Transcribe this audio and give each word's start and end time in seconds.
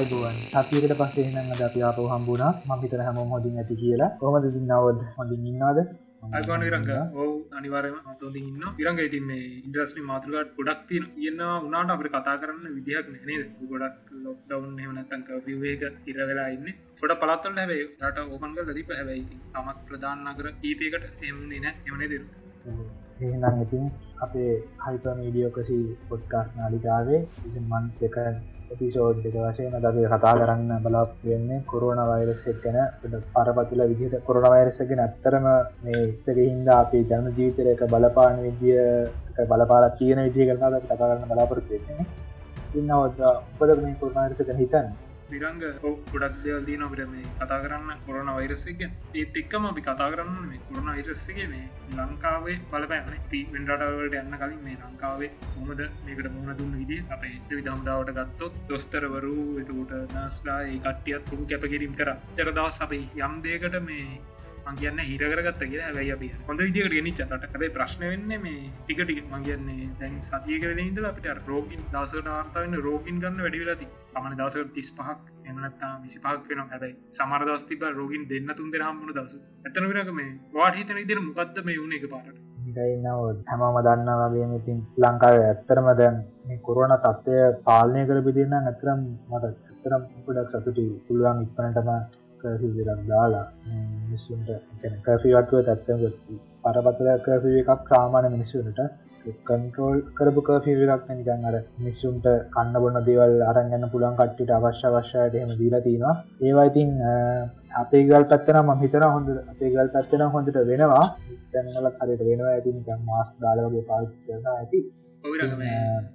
Mediocrity. 0.00 0.38
අයිබුවන් 0.48 0.66
සතියකට 0.66 0.98
පස්සේ 1.00 1.24
එහනම් 1.28 1.54
අද 1.54 1.62
අපි 1.68 1.80
ආපහු 1.82 2.04
හම්බුණා 2.12 2.52
මම 2.66 2.82
හිතන 2.82 3.00
හැමෝම 3.06 3.30
හොඳින් 3.30 3.58
ඇති 3.62 3.76
කියලා. 3.76 4.10
කොහමද 4.20 4.46
දින්නවද 4.56 4.98
හොඳින් 5.16 5.46
ඉන්නවද? 5.50 5.78
අයිබන 6.22 6.62
විරංග. 6.66 6.90
ඔවු 7.14 7.46
අනිවාරම 7.58 7.96
හොඳ 8.06 8.36
ඉන්න 8.36 8.64
විරංග 8.78 9.00
ඉතින් 9.06 9.24
මේ 9.30 9.62
ඉන්ද්‍රස්නි 9.66 10.02
මාතුරට 10.02 10.54
ගොඩක් 10.58 10.80
තියෙන 10.88 11.06
කියන්න 11.16 11.40
උනාට 11.68 11.90
අපට 11.90 12.08
කතා 12.08 12.36
කරන්න 12.42 12.76
විදිහක් 12.76 13.08
නේද? 13.14 13.46
ගොඩක් 13.72 14.12
ලොක්ඩවන් 14.26 14.78
හෙමනත්තංක 14.84 15.28
විවේක 15.46 15.82
ඉර 16.10 16.18
වෙලා 16.30 16.48
ඉන්න. 16.48 16.68
ොට 17.04 17.12
පලත්තල් 17.22 17.58
හැබයි 17.62 17.88
රට 18.10 18.18
ඕපන්ග 18.34 18.58
ලදිප 18.68 18.90
හැබයි 19.00 19.22
අමත් 19.54 19.78
ප්‍රධාන 19.88 20.24
නගර 20.34 20.52
කීපයකට 20.62 21.26
එමුණේ 21.30 21.60
නෑ. 21.64 21.74
එමනේ 21.88 22.08
දෙරු 22.12 22.26
එහෙනම් 23.20 23.62
ඉතින් 23.64 23.90
අපේ 24.24 24.62
හයිප 24.86 25.06
මීඩියෝකසි 25.20 25.98
පොඩ්කාස් 26.10 26.48
නාලිකාවේ 26.58 27.26
ඉතින් 27.48 27.64
මන් 27.72 27.90
එක 28.08 28.16
එපිසෝඩ් 28.70 29.20
එක 29.22 29.36
වශයෙන් 29.36 29.74
දගේ 29.78 30.08
කතා 30.12 30.34
කරන්න 30.34 30.82
බලාප 30.82 31.12
වෙන්නේ 31.24 31.62
කොරුණ 31.64 32.00
වෛරස් 32.02 32.42
එක් 32.46 32.58
ගැන. 32.62 32.78
පරපතුල 33.34 33.82
විදිහට 33.84 34.24
කොරුණ 34.24 34.46
වෛරසගෙන 34.46 35.00
ඇත්තරම 35.00 35.46
මේ 35.82 36.02
එස්සක 36.02 36.40
හින්දා 36.40 36.78
අපේ 36.80 37.04
ජන 37.06 37.28
ජීවිතර 37.32 37.68
එක 37.68 37.82
බලපාන 37.88 38.40
විදිිය 38.42 38.80
බලපාල 39.46 39.90
තියෙන 39.98 40.24
විදිිය 40.26 40.48
කරනාද 40.48 40.80
කතා 40.82 41.00
කරන්න 41.00 41.28
බලාපොරත්තු 41.28 41.74
වෙන්නේ. 41.76 42.08
ඉන්නවද 42.74 43.20
උපද 43.26 43.70
මේ 43.78 43.98
කොරුණාරසක 44.00 44.56
හිතන්න? 44.56 44.88
විරංග 45.30 45.62
ගොඩක් 46.12 46.38
දෙවල් 46.44 46.62
දී 46.64 46.78
නොබට 46.78 47.02
මේ 47.08 47.26
කතා 47.38 47.58
කරන්න 47.62 48.04
කොරන 48.06 48.30
වෛරස්සක 48.30 48.82
ඒත් 49.14 49.36
එක්කම 49.36 49.66
අපි 49.70 49.82
කතා 49.82 50.08
කරන්න 50.12 50.48
මේ 50.48 50.60
කොරන 50.68 50.88
අයිරස්සගේ 50.88 51.48
මේ 51.48 51.66
ලංකාවේ 51.98 52.56
බලපෑන 52.70 53.18
පිවෙන්ඩටවලට 53.30 54.16
යන්න 54.20 54.38
කලින් 54.40 54.62
මේ 54.62 54.78
ලංකාවේ 54.82 55.30
හොමද 55.54 55.82
මේකට 56.06 56.30
මුණ 56.34 56.56
දුන්න 56.58 56.74
විදි 56.80 56.98
අපේ 57.10 57.34
විදම්දාවට 57.50 58.14
ගත්තොත් 58.18 58.58
දොස්තරවරු 58.68 59.36
එතකොට 59.60 59.94
නස්ලා 60.16 60.58
ඒ 60.64 60.78
කට්ටියත් 60.78 61.30
පුුම් 61.30 61.46
කැපකිරීම් 61.46 61.94
කර. 61.94 62.10
ජරදවස් 62.36 62.80
අපි 62.80 63.00
යම් 63.18 63.38
දේකට 63.42 63.78
මේ 63.82 64.04
මංගේන්න 64.68 65.00
හිරගත්ත 65.02 65.62
කිය 65.62 65.80
හැබයි 65.80 66.12
අප 66.12 66.22
හොඳ 66.46 66.60
විදිකට 66.60 66.92
ගෙනනිච්චට 66.92 67.34
හැබයි 67.46 67.70
ප්‍රශ්න 67.70 68.02
වෙන්න 68.04 68.34
මේ 68.38 68.56
ටිකටි 68.80 69.22
මගේන්නේ 69.30 69.86
දැන් 70.00 70.18
සතිය 70.22 70.58
කරනද 70.60 70.98
අපිට 71.04 71.46
රෝගින් 71.46 71.84
දසට 71.86 72.26
වාර්තාවන්න 72.26 72.82
රෝගින් 72.82 73.20
ගන්න 73.20 73.40
වැඩිවෙලති 73.40 73.88
පමණ 74.10 74.36
දවසක 74.36 74.74
තිස් 74.74 74.90
පහක් 74.92 75.18
එමනත්තා 75.46 75.92
විසි 76.00 76.20
පහක් 76.20 76.50
වෙන 76.50 76.60
හැබයි 76.66 76.92
සමරදස්තිබ 77.12 77.86
රෝගින් 77.92 78.28
දෙන්න 78.28 78.52
තුන් 78.54 78.70
දෙෙන 78.70 78.84
හම්මුණ 78.84 79.16
දස 79.16 79.38
ඇතන 79.62 79.88
විරක 79.88 80.12
මේ 80.12 80.28
වාට 80.52 80.76
හිතන 80.76 80.98
ඉදිර 80.98 81.22
මොකක්ද 81.22 81.64
මේ 81.64 81.78
වුණ 81.78 81.96
එක 81.96 82.06
පාට 82.10 82.36
ඉන්නව 82.86 83.42
හැමම 83.46 83.80
දන්න 83.80 84.10
වගේ 84.22 84.50
ඉතින් 84.56 84.84
ලංකාව 84.98 85.40
ඇත්තරම 85.42 85.90
දැන් 85.94 86.22
කොරුවන 86.62 86.94
තත්ත්වය 86.98 87.40
පාලනය 87.64 88.06
කර 88.06 88.20
පිදින්න 88.22 88.60
ඇතරම් 88.60 89.04
මට 89.30 89.44
ඇතරම් 89.44 90.08
පොඩක් 90.24 90.54
සතුටි 90.54 90.86
පුළුවන් 91.04 91.44
ඉක්පනටම 91.44 91.90
කරසිදක් 92.40 93.02
දාලා 93.06 93.46
මිනිස්සුන්ට 94.08 94.50
කරසිවත්ව 95.04 95.60
තත්ව 95.68 96.12
පරපතල 96.64 97.12
කරසි 97.24 97.60
එකක් 97.60 97.84
සාමාන 97.88 98.32
මිනිස්සුනට 98.32 98.82
කන්ට්‍රෝල් 99.44 99.98
කරපු 100.14 100.40
කරසිවිරක් 100.42 101.08
නිකන් 101.10 101.46
අර 101.46 101.56
මිස්සුන්ට 101.80 102.26
කන්න 102.54 102.82
බොන්න 102.82 103.00
දේවල් 103.04 103.34
අරගන්න 103.44 103.88
පුළන් 103.90 104.18
කට්ටිට 104.18 104.52
අවශ්‍ය 104.52 104.86
අවශ්‍යයට 104.90 105.34
එහෙම 105.34 105.54
දීලා 105.56 105.82
තියෙනවා 105.82 106.14
ඒවා 106.42 106.68
ඉතින් 106.70 106.92
අපේ 107.74 108.04
ගල් 108.04 108.24
පැත්තන 108.24 108.58
ම 108.60 108.70
හිතන 108.78 109.04
හොඳ 109.06 109.28
අපේ 109.46 109.70
ගල් 109.70 109.88
පැත්තන 109.88 110.22
හොඳට 110.28 110.58
වෙනවා. 110.66 111.04
තැන්වල 111.52 111.88
හරිට 111.98 112.22
වෙනවා 112.22 112.52
ඇති 112.52 112.72
නිකන් 112.72 113.04
මාස් 113.04 113.28
දාලවගේ 113.38 113.84
පාවිච්චි 113.84 114.18
කරන 114.26 114.46
ඇති. 114.52 114.80
ඔවිරගම 115.28 115.62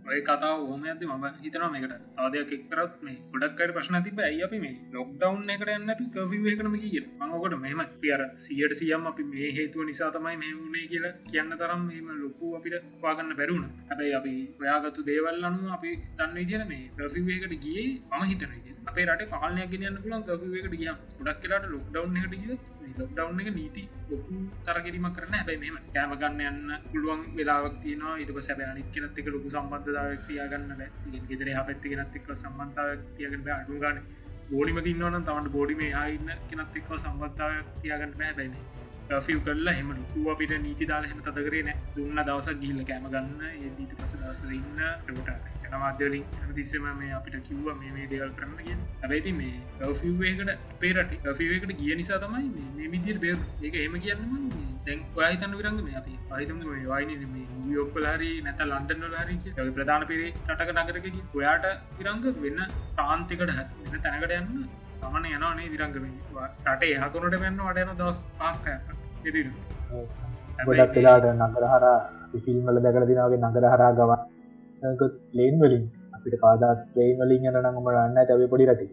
ඔය 0.06 0.20
කතා 0.24 0.54
ඕම 0.62 0.84
ඇති 0.86 1.06
ම 1.08 1.26
හිතන 1.40 1.66
මේකට. 1.74 1.94
ආදයක් 2.18 2.52
එක්කරත් 2.54 2.94
මේ 3.04 3.18
ගොඩක්කට 3.34 3.74
ප්‍රශ්න 3.76 3.98
තිබ 4.04 4.20
ඇයි 4.22 4.44
අපි 4.46 4.58
මේ 4.60 4.74
ලොක්ඩවන් 4.94 5.50
එකට 5.50 5.70
ඇන්නති 5.70 6.06
කවී 6.16 6.52
එකනම 6.54 6.76
කිය 6.84 7.02
මඟකොට 7.20 7.56
මෙම 7.60 7.82
පියර 8.02 8.22
සියට 8.38 8.76
සියම් 8.80 9.08
අපි 9.08 9.24
මේ 9.26 9.50
හේතුව 9.58 9.86
නිසා 9.86 10.12
තමයි 10.12 10.36
මේ 10.38 10.54
වුණේ 10.54 10.86
කියලා 10.88 11.14
කියන්න 11.26 11.56
තරම් 11.56 11.82
මෙම 11.88 12.10
ලොකු 12.20 12.54
අපිට 12.58 12.76
පාගන්න 13.02 13.34
බැරුණ 13.36 13.66
හැබයි 13.90 14.14
අපි 14.14 14.36
ඔයාගත්තු 14.62 15.06
දේවල් 15.06 15.44
අනු 15.44 15.74
අපි 15.78 15.92
තන්න 16.18 16.38
ඉදින 16.38 16.64
මේ 16.68 16.92
ප්‍රසිවේකට 16.96 17.56
ගිය 17.66 17.88
මම 18.12 18.24
හිතන 18.26 18.54
අපේ 18.86 19.06
රට 19.08 19.30
පාලනයක් 19.34 19.70
ගෙනයන්න 19.72 20.00
පුලන් 20.00 20.24
කවේකට 20.24 20.74
ගිය 20.74 20.90
ගොඩක් 21.18 21.44
කරට 21.44 21.70
ලොක්ඩවන් 21.70 22.18
එකට 22.20 22.36
ගිය 22.36 22.58
ලොක්ඩවන් 22.98 23.42
එක 23.42 23.50
නීති 23.52 23.84
ලොකු 24.14 24.40
තරකිරීම 24.66 25.08
කරන 25.16 25.36
හැබයි 25.36 25.60
මෙම 25.64 25.78
කෑම 25.94 26.16
ගන්න 26.22 26.42
යන්න 26.50 26.74
පුළුවන් 26.88 27.22
වෙලාවක් 27.38 27.78
තියනවා. 27.84 28.16
ඉට 28.18 28.42
සැබ 28.48 28.60
අනික් 28.64 28.92
කෙනත් 28.92 29.20
එක 29.20 29.28
ලොකු 29.28 29.54
සම්බන්ධතාවක් 29.56 30.28
තියාගන්න 30.28 30.76
බැ. 30.80 30.90
ගෙදර 31.30 31.50
හ 31.52 31.64
පැත්තිගෙනත් 31.68 32.20
එක්ක 32.20 32.30
සම්බන්ධාවක් 32.36 33.08
තියගන්න 33.18 33.50
අඩු 33.56 33.80
ගන්න 33.80 34.00
බෝඩිම 34.50 34.80
තින්නවන 34.86 35.20
තමට 35.22 35.52
බෝඩිම 35.52 35.84
ආඉන්න 35.94 36.32
කෙනත් 36.50 36.80
එක්ව 36.80 36.96
සම්බන්ධාවක් 36.98 37.74
තියාගන්න 37.82 38.18
බෑ 38.20 38.48
බැන්නේ 39.14 39.22
ෆිව් 39.22 39.40
කරලා 39.46 39.74
හෙම 39.74 39.90
ලොකු 39.92 40.30
අපිට 40.30 40.54
නීති 40.60 40.86
දාල 40.86 41.04
හෙම 41.06 41.20
තදකරේ 41.22 41.64
නෑ. 41.64 41.78
දුන්න 41.96 42.22
දවසක් 42.22 42.60
ගිල්ල 42.60 42.80
කෑම 42.84 43.08
ගන්න. 43.08 43.42
ඒදීට 43.52 43.94
පස 43.96 44.14
දවසල 44.16 44.52
ඉන්න. 44.52 44.82
ට 45.08 45.66
ජනමාධ්‍යලින් 45.66 46.26
තිස්සම 46.52 46.86
මේ 46.94 47.14
අපිට 47.14 47.38
කිව්ව 47.44 47.70
මේ 47.76 48.08
දේවල් 48.08 48.32
කරන්න 48.34 48.60
කිය 48.60 48.76
ඇබැති 49.02 49.34
මේ 49.34 49.94
ෆවේකට 49.96 50.52
පේරට 50.80 51.16
ෆවේකට 51.32 51.74
ගිය 51.80 51.96
නිසා 51.96 52.20
තමයි 52.20 52.68
මේ 52.76 52.92
විදිර 52.94 53.18
බේර 53.18 53.38
ඒක 53.62 53.78
එම 53.78 53.98
කියන්න 53.98 54.24
දැන් 54.86 55.04
පහිතන්න 55.12 55.58
විරංග 55.60 55.82
මේ 55.82 55.98
අපි 56.02 56.16
පහිතම 56.30 56.64
වයින 56.88 57.36
යොක්කලාරි 57.72 58.32
නැත 58.42 58.64
ලන්ඩන් 58.64 59.06
ලාරි 59.10 59.38
ප්‍රධාන 59.72 60.08
පිරේ 60.12 60.32
රටක 60.48 60.74
නගරක 60.78 61.06
ඔයාට 61.34 61.70
විරංග 62.00 62.26
වෙන්න 62.40 62.66
ප්‍රාන්තිකට 62.96 63.52
හ 63.52 63.62
වෙන 63.84 64.02
තැනකට 64.02 64.36
යන්න 64.40 64.68
සමන 64.96 65.32
යනනේ 65.32 65.70
විරංගම 65.70 66.12
රට 66.68 66.92
යහකුණට 66.92 67.40
වෙන්න 67.40 67.64
වටයන 67.64 67.96
දවස් 67.96 68.22
පාක 68.38 68.70
ගොඩක් 70.68 70.96
වෙලාට 70.98 71.28
නගර 71.34 71.66
හර 71.74 71.86
ෆිල්ම්වල 72.46 72.78
දැකල 72.86 73.06
දිනාවගේ 73.12 73.44
නගර 73.44 73.66
හරා 73.74 73.92
ගවන් 74.00 74.98
ලේන් 75.40 75.56
වලින් 75.62 75.86
අපිට 76.16 76.36
කාදත් 76.42 76.98
ලේන් 76.98 77.16
වලින් 77.22 77.48
යන 77.50 77.58
නඟම 77.60 77.88
රන්න 77.94 78.18
ඇැබ 78.20 78.50
පොඩි 78.54 78.66
රටි. 78.70 78.88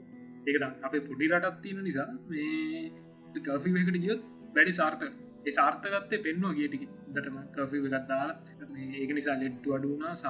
ඒක 0.47 0.57
අපි 0.87 0.99
පොඩි 1.09 1.33
රටත් 1.33 1.59
තියෙන 1.63 1.83
නිසා 1.89 2.09
මේ 2.29 3.43
කෆිකට 3.47 3.99
ගියොත් 4.05 4.23
වැඩි 4.55 4.73
සාර්ථ 4.73 5.05
ඒ 5.47 5.53
සාර්ථකත්තේ 5.59 6.25
පෙන්වා 6.27 6.57
ගේටික 6.59 6.83
දටම 7.15 7.37
කෆි 7.55 7.79
ගත්දාලා 7.85 8.37
ඒක 8.97 9.11
නිසා 9.19 9.37
ලෙට්ටු 9.43 9.77
අඩුනා 9.77 10.15
සහ 10.15 10.27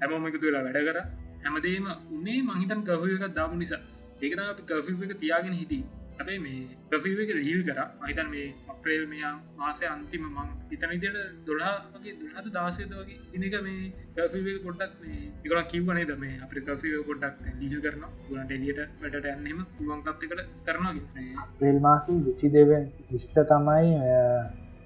හැමෝම 0.00 0.28
එකතු 0.28 0.46
වෙලා 0.48 0.64
වැඩ 0.66 0.86
කර. 0.88 0.98
හැමදේම 1.44 1.86
උන්නේ 2.14 2.38
මහිතන් 2.50 2.80
කවය 2.88 3.16
එකත් 3.16 3.34
දාපු 3.38 3.56
නිසා. 3.56 3.82
ඒකන 4.22 4.40
අපි 4.44 4.62
කෆි 4.70 4.92
එක 5.06 5.14
තියාගෙන 5.22 5.54
හිටිය 5.60 5.82
අපේ 6.22 6.38
මේ 6.38 6.60
ප්‍රෆිව 6.88 7.20
එක 7.20 7.32
රීල් 7.36 7.60
කර. 7.62 7.78
අහිතන් 8.02 8.30
මේ 8.30 8.46
අප්‍රේල් 8.72 9.04
මෙයා 9.06 9.32
මාසය 9.56 9.84
අන්තිම 9.86 10.24
මං 10.28 10.48
ඉතන 10.72 10.94
ඉදිට 10.96 11.18
දොලාගේ 11.46 12.14
දුහත 12.20 12.48
දාසේද 12.52 12.94
වගේ 12.94 13.18
ඉනක 13.36 13.56
මේ 13.60 13.92
ගෆිවේ 14.16 14.56
පොඩ්ඩක් 14.64 14.96
මේ 15.02 15.20
එකන 15.44 15.70
කිව්වනේ 15.72 16.06
ද 16.06 16.18
මේ 16.18 16.40
අප 16.40 16.56
ගෆිව 16.60 16.96
පොඩ්ඩක් 17.08 17.44
ඩීල් 17.50 17.84
කරන 17.84 18.02
ගුලන්ට 18.24 18.56
එලියට 18.56 18.82
වැඩට 18.98 19.28
ඇන්නෙම 19.28 19.62
පුළුවන් 19.74 20.02
තත්කට 20.08 20.42
කරනවා 20.66 21.46
ප්‍රේල් 21.54 21.80
මාසි 21.80 22.18
විසි 22.24 22.50
දෙවෙන් 22.50 22.90
විශ්ස 23.10 23.38
තමයි 23.46 23.94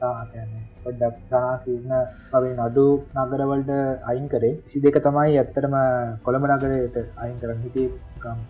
තාතයන්නේ 0.00 0.66
පොඩ්ඩක් 0.82 1.16
ජනාසින්න 1.30 1.96
පවෙන් 2.30 2.62
අඩු 2.66 2.86
නගරවලට 3.16 3.72
අයින් 4.04 4.28
කරේ. 4.28 4.54
සි 4.70 4.80
දෙක 4.80 5.00
තමයි 5.00 5.38
ඇත්තරම 5.38 5.76
කොළඹ 6.22 6.46
නගරයට 6.50 7.02
අයින් 7.16 7.40
කරන්න 7.40 7.64
හිටේ 7.64 7.90
ගම් 8.22 8.40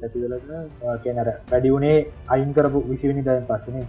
පැතිවලට 0.00 0.50
කියනර 1.04 1.28
වැඩි 1.52 1.72
වුණේ 1.74 1.98
අයින් 2.34 2.50
කරපු 2.56 2.78
විසිවිනි 2.90 3.22
දයන් 3.28 3.46
පස්සනේ. 3.50 3.84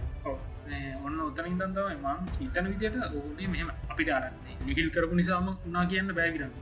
ඔන්න 1.06 1.18
උත්තනින් 1.26 1.56
දන්තවයි 1.60 1.96
මං 2.04 2.18
හිතන 2.40 2.66
විදියට 2.72 2.96
ඕනේ 3.20 3.48
මෙම 3.54 3.70
අපිට 3.92 4.10
අරන්නේ. 4.18 4.56
නිහිල් 4.66 4.88
කරපු 4.96 5.14
නිසාම 5.20 5.48
උනා 5.68 5.84
කියන්න 5.92 6.14
බෑගිරන්න 6.18 6.52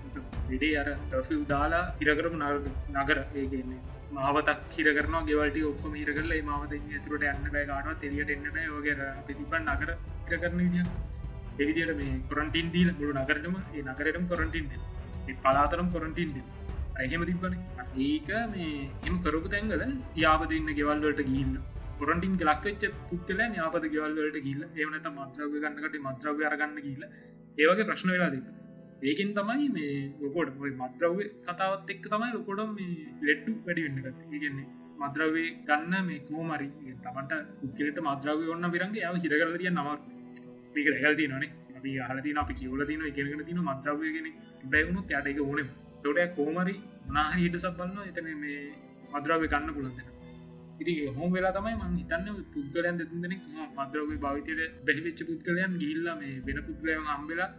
විඩේ 0.51 0.75
අර 0.83 0.89
ටෆි 1.11 1.43
දාලා 1.53 1.85
ඉරකරපු 2.03 2.37
නගර. 2.39 3.19
ඒගන්නේ 3.41 3.81
මාවතක් 4.17 4.61
හිර 4.77 4.89
කරන 4.97 5.15
ගෙවලට 5.29 5.59
ඔක්කොම 5.71 5.95
හිර 6.01 6.11
කරල 6.17 6.33
මාවත 6.51 6.75
තුරට 7.07 7.27
යන්න 7.33 7.51
බෑ 7.55 7.65
ගාන 7.71 7.99
තෙරියට 8.03 8.31
එන්න 8.37 8.47
බෑ. 8.55 8.69
වගේ 8.77 9.11
පිතිබන් 9.29 9.71
නගර 9.75 9.91
ඉර 10.29 10.39
කරන 10.43 10.59
විදිිය 10.65 10.87
එවිදිට 11.63 11.97
මේ 11.99 12.21
කොරන්ටින් 12.31 12.69
දීල 12.75 12.89
මුළු 12.99 13.13
නගරටම 13.23 13.55
ඒ 13.75 13.83
නගරටම 13.85 14.25
කොරන්ටින් 14.33 14.67
පලාතරම් 15.43 15.89
කොරටින් 15.95 16.31
ඇහෙම 16.97 17.23
තිබන 17.25 17.55
ඒක 18.03 18.29
මේ 18.51 18.69
එම 19.05 19.17
කරපු 19.23 19.49
තැන්ගල 19.49 19.83
යාපදන්න 20.17 20.71
ගෙවල්වලට 20.79 21.23
ගිල්න්න 21.29 21.57
කොරටින් 21.99 22.37
ලක්වෙච්ච 22.43 22.85
පුත්තල 23.05 23.43
යාපද 23.55 23.85
ගෙවල්වලට 23.87 24.39
ගිල්ල 24.43 24.63
එවනත 24.77 25.09
මත්‍රව 25.11 25.53
ගන්නකට 25.57 25.99
මත්‍රව 26.03 26.41
අරගන්න 26.49 26.79
කියල 26.79 27.05
ඒවගේ 27.59 27.85
ප්‍රශ්න 27.85 28.15
වෙලාදී 28.15 28.43
ඒකෙන් 29.05 29.31
තමයි 29.35 29.69
මේ 29.71 29.93
ලොකොට 30.21 30.51
මත්‍රව 30.75 31.23
කතාවත් 31.45 31.95
එක් 31.95 32.03
තමයි 32.07 32.33
ලොකොඩම් 32.33 32.75
මේ 32.75 33.07
ලෙට්ටු 33.23 33.57
වැඩි 33.63 33.87
වෙන්නගත් 33.87 34.07
ඒගන්නේ 34.09 34.67
මද්‍රවේ 35.01 35.49
ගන්න 35.65 35.95
මේ 36.05 36.21
කෝමරි 36.27 36.69
තමට 37.05 37.33
උච්චලට 37.63 38.03
මද්‍රව 38.05 38.51
ඔන්න 38.51 38.71
විරන්ගේ 38.71 39.03
යාව 39.03 39.23
හිරකරදිය 39.23 39.71
නම 39.71 39.89
පික 40.73 40.93
රැගල්ති 40.93 41.33
නේ 41.35 41.51
අපි 41.77 41.99
හලතින 42.05 42.39
අපි 42.39 42.55
කියවල 42.55 42.87
තින 42.87 43.03
එකගෙන 43.07 43.43
තින 43.45 43.61
මද්‍රවයගෙන 43.63 44.31
බැවුණු 44.67 45.03
යට 45.11 45.29
එක 45.29 45.43
ඕන 45.43 45.61
තොටයක් 46.07 46.35
කෝමරි 46.35 46.77
නාහ 47.11 47.31
හිට 47.37 47.57
සබන්න 47.59 48.05
එතන 48.07 48.29
මේ 48.39 48.61
මද්‍රවය 49.13 49.49
ගන්න 49.49 49.73
පුළන්දෙන 49.73 50.13
ඉති 50.81 50.93
හෝම 51.11 51.31
වෙලා 51.33 51.53
තමයි 51.53 51.77
මං 51.77 51.95
හිතන්න 51.97 52.27
පුද්ගලයන් 52.53 52.99
දෙතුන්දෙන 52.99 53.35
මද්‍රව 53.77 54.11
භාවිතයට 54.19 54.75
බැහිවෙච්ච 54.83 55.21
පුද්ගලයන් 55.25 55.73
ගිල්ල 55.79 56.09
මේ 56.17 56.35
වෙන 56.43 56.59
පුද්ගලයන් 56.67 57.09
හම්බෙලා 57.11 57.51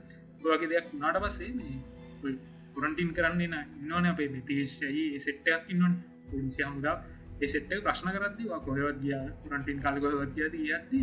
වගේ 0.44 0.70
දෙයක් 0.70 0.88
වුණාට 0.92 1.20
පස්සේ 1.24 1.52
මේ 1.54 2.36
පුරන්ටින් 2.74 3.10
කරන්නේ 3.12 3.62
ඉන්නවන 3.76 4.08
අපේ 4.08 4.42
පිේෂයි 4.44 5.06
සෙට්ටයක් 5.20 5.64
ඉන්නවන්. 5.68 5.94
පුලිසි 6.28 6.62
හමුදා 6.64 6.96
එසෙට්ට 7.42 7.74
ප්‍රශ්න 7.82 8.10
කරදදි 8.14 8.50
කොහවත් 8.62 8.98
ගිය 9.02 9.16
පුරන්ටින් 9.42 9.78
කල්ගොවත් 9.80 10.34
ගියද 10.36 10.56
ඇති 10.70 11.00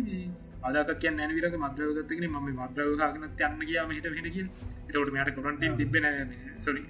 අදක 0.63 0.91
කිය 0.97 1.11
නැවිරක 1.11 1.55
මද්‍රවගත්තගෙන 1.57 2.27
ම 2.29 2.37
මද්‍රවහගන 2.51 3.25
යන්න 3.47 3.65
ගියාම 3.69 3.91
හිට 3.91 4.07
හිටකින් 4.11 4.47
එතවට 4.87 5.11
මෙයට 5.11 5.35
කොරන්ටින් 5.37 5.77
තිබෙන 5.77 6.07
සොලි 6.59 6.83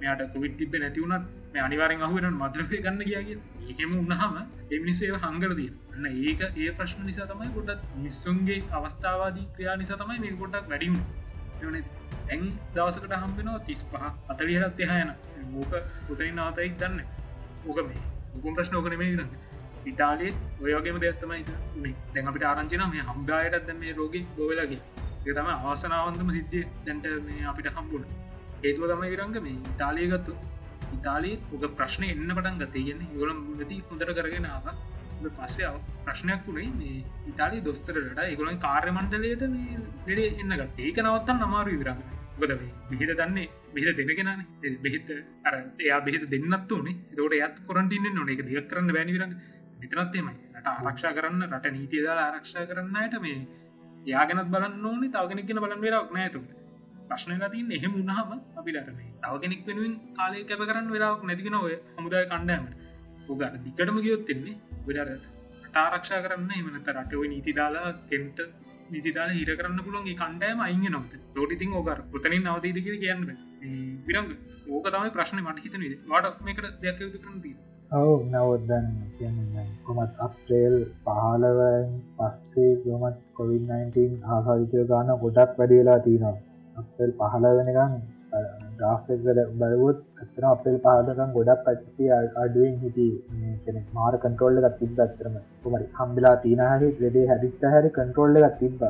මෙයාට 0.00 0.32
කොවිට 0.32 0.56
තිබ 0.58 0.74
නැතිවුණත් 0.76 1.28
මේ 1.52 1.62
අනිවාරෙන් 1.62 2.02
අහුවෙන 2.02 2.30
මද්‍රවය 2.34 2.78
ගන්න 2.78 3.04
කියගේ 3.04 3.38
ඒහෙම 3.66 3.92
උන්නහම 3.98 4.34
එමිනිසේ 4.70 5.20
හංගරදී 5.24 5.70
න්න 5.96 6.06
ඒක 6.22 6.42
ඒ 6.46 6.70
ප්‍රශ්න 6.72 7.06
නිසා 7.06 7.28
තමයි 7.28 7.52
ගොඩත් 7.54 7.86
මිස්සුන්ගේ 7.98 8.58
අවස්ථාවාදී 8.72 9.46
ක්‍රියා 9.54 9.76
නිසා 9.76 9.98
තමයි 9.98 10.18
මේ 10.20 10.34
ගොඩක් 10.36 10.68
වැඩියුණ 10.68 11.84
ඇන් 12.28 12.44
දවසකට 12.74 13.16
හම්බෙනවා 13.16 13.60
තිස් 13.60 13.82
පහ 13.86 14.04
අතලියලත් 14.28 14.80
එහයන 14.80 15.12
ඕක 15.54 15.72
උතරින් 16.10 16.34
නාතයික් 16.34 16.78
දන්න. 16.78 17.00
ඕක 17.66 17.78
මේ 17.84 18.02
උකුම් 18.36 18.54
ප්‍රශ්න 18.54 18.76
ඕකන 18.76 18.98
මේ 18.98 19.10
ගන්න 19.10 19.30
ඉතාලේ 19.86 20.32
ඔයගේම 20.60 21.00
දෙයක්ත්තමයි 21.00 21.42
මේ 21.78 21.94
දැන් 22.14 22.28
අපිට 22.28 22.44
ආරංචින 22.44 22.86
මේ 22.90 23.08
හම්දායටත් 23.08 23.66
දැ 23.66 23.76
මේ 23.76 23.92
රෝගී 23.94 24.24
ගොවෙලගේ 24.36 24.80
ඒ 25.26 25.34
තම 25.34 25.48
ආසනාවන්තම 25.64 26.30
සිද්ධිය. 26.30 26.64
දැන්ට 26.84 27.06
මේ 27.24 27.46
අපිට 27.46 27.72
හම්බුණ 27.72 28.04
හේතුව 28.62 28.84
තමයි 28.90 29.10
විරංග 29.12 29.38
මේ 29.42 29.56
ඉතාලිය 29.70 30.08
ගත්තු 30.12 30.34
ඉතාලීත් 30.96 31.54
ඔක 31.54 31.64
ප්‍රශ්න 31.78 32.04
එන්න 32.06 32.30
පටන් 32.30 32.60
ගතේ 32.62 32.84
කියන්න 32.86 33.02
ගොලම් 33.14 33.38
නති 33.56 33.78
හොඳට 33.88 34.12
කරගෙන 34.18 34.46
ආව. 34.48 34.66
පස්සේ 35.36 35.70
ප්‍රශ්නයක් 36.04 36.42
වුණේ 36.46 36.72
මේ 36.72 37.04
ඉතාලි 37.30 37.62
දොස්තරට 37.62 38.20
ඒගොලන් 38.24 38.58
කාර්ය 38.58 38.90
මණ්ඩලයට 38.90 39.42
ලෙඩේ 40.06 40.28
එන්නගත් 40.42 40.80
ඒක 40.80 40.98
නවත්තන් 41.02 41.44
අමාරු 41.46 41.72
විරන්න 41.74 42.02
ගොද 42.40 42.52
බිහිත 42.90 43.12
දන්නේ? 43.20 43.48
බිහිත 43.74 43.96
දෙනගෙනන 43.98 44.42
බෙහිත 44.82 45.08
අර 45.44 45.54
එයා 45.80 46.00
බෙහිත 46.00 46.24
දෙන්නත් 46.32 46.72
වනේ 46.72 46.96
තෝට 47.14 47.38
යත් 47.38 47.56
කොරන්ටින්න 47.68 48.10
නොන 48.14 48.32
එක 48.34 48.42
දිග 48.48 48.68
කරන්න 48.70 48.92
බැනිවිරන්න 48.96 49.38
විතරත්තේමයි 49.80 50.34
රට 50.54 50.68
ආරක්ෂා 50.74 51.16
කරන්න 51.16 51.48
රට 51.48 51.72
නීතිය 51.72 52.04
දාලා 52.06 52.28
ආරක්ෂා 52.28 52.68
කරන්නයට 52.70 53.16
මේ 53.20 53.38
යාගෙනත් 54.06 54.52
බලන්න 54.52 54.86
ඕනේ 54.86 55.12
තවගෙනෙක්ගෙන 55.14 55.62
බලන් 55.64 55.84
වෙලාක් 55.84 56.12
නෑතු 56.12 56.40
ප්‍රශ්න 57.08 57.46
තින් 57.46 57.72
එහෙම 57.72 57.94
උන්නහම 57.94 58.34
අපිලට 58.56 58.90
මේ 58.92 59.14
තවගෙනෙක් 59.22 59.62
වෙනුවෙන් 59.66 59.94
කාලය 60.14 60.44
කැප 60.44 60.62
කරන්න 60.62 60.92
වෙලාක් 60.92 61.24
නැතිගෙන 61.24 61.58
ඔය 61.58 61.74
හමුදාය 61.94 62.26
කණ්ඩෑමට 62.26 62.72
ඔගට 63.30 63.58
දිකටම 63.64 63.98
ගියොත්තෙන්නේ 64.00 64.54
වෙඩට 64.86 65.76
ආරක්ෂා 65.78 66.22
කරන්න 66.22 66.50
එමනත 66.56 66.88
රටව 66.90 67.22
නීති 67.26 67.52
දාලා 67.54 67.88
කෙන්ට 68.08 68.40
නිතිදාල 68.90 69.30
හිර 69.32 69.50
කරන්න 69.52 69.80
පුළන්ගේ 69.84 70.16
කණ්ඩෑම 70.16 70.60
අයිග 70.60 70.84
නොත 70.90 71.14
තෝටිතින් 71.34 71.72
ඕකර 71.74 72.02
පුතනින් 72.12 72.42
නවතීදකර 72.44 72.98
කියන්න 72.98 73.22
විරංග. 74.06 74.28
ඕක 74.68 74.86
තමයි 74.88 75.10
ප්‍රශ්න 75.12 75.42
මට 75.42 75.64
හිතන 75.64 75.84
වාට 76.08 76.38
මේකට 76.42 76.68
දෙයක් 76.82 77.00
යුතු 77.00 77.18
කරනදී 77.18 77.56
ඔවු 77.92 78.14
නවදන්න 78.24 78.86
කියන්න 79.18 79.68
කොමත් 79.84 80.14
අප්‍රේල් 80.18 80.76
පහලව 81.04 81.60
පස්සේ 82.16 82.72
ගොමත් 82.84 83.20
කොවිD-19 83.36 84.18
ආසාවිතය 84.28 84.84
ගාන 84.84 85.12
ගොඩක් 85.22 85.58
වැඩියලා 85.58 85.98
තියනවා. 86.00 86.34
අපල් 86.76 87.10
පහල 87.18 87.46
වෙනකම් 87.58 87.96
්‍රාෆ්ක 88.80 89.08
බලවුත් 89.58 89.98
ඇතන 90.16 90.46
අපල් 90.46 90.76
පාදකම් 90.84 91.30
ගොඩක් 91.32 91.64
පච්චි 91.66 92.10
අඩුවෙන් 92.14 92.74
හිටි 92.82 93.08
කෙන 93.64 93.76
මාර 93.92 94.12
කන්ටරෝල්ල 94.18 94.60
එකක් 94.60 94.78
තිබ 94.80 95.00
අතරම 95.00 95.36
කොමරි 95.62 95.86
හම්බිලා 95.94 96.34
තිනහරි 96.38 96.88
ලෙඩේ 97.00 97.26
හැදිස්ත 97.26 97.66
හැරි 97.66 97.90
කන්ටරෝල්ල 97.90 98.40
එකක් 98.40 98.58
තිබ්බ. 98.58 98.82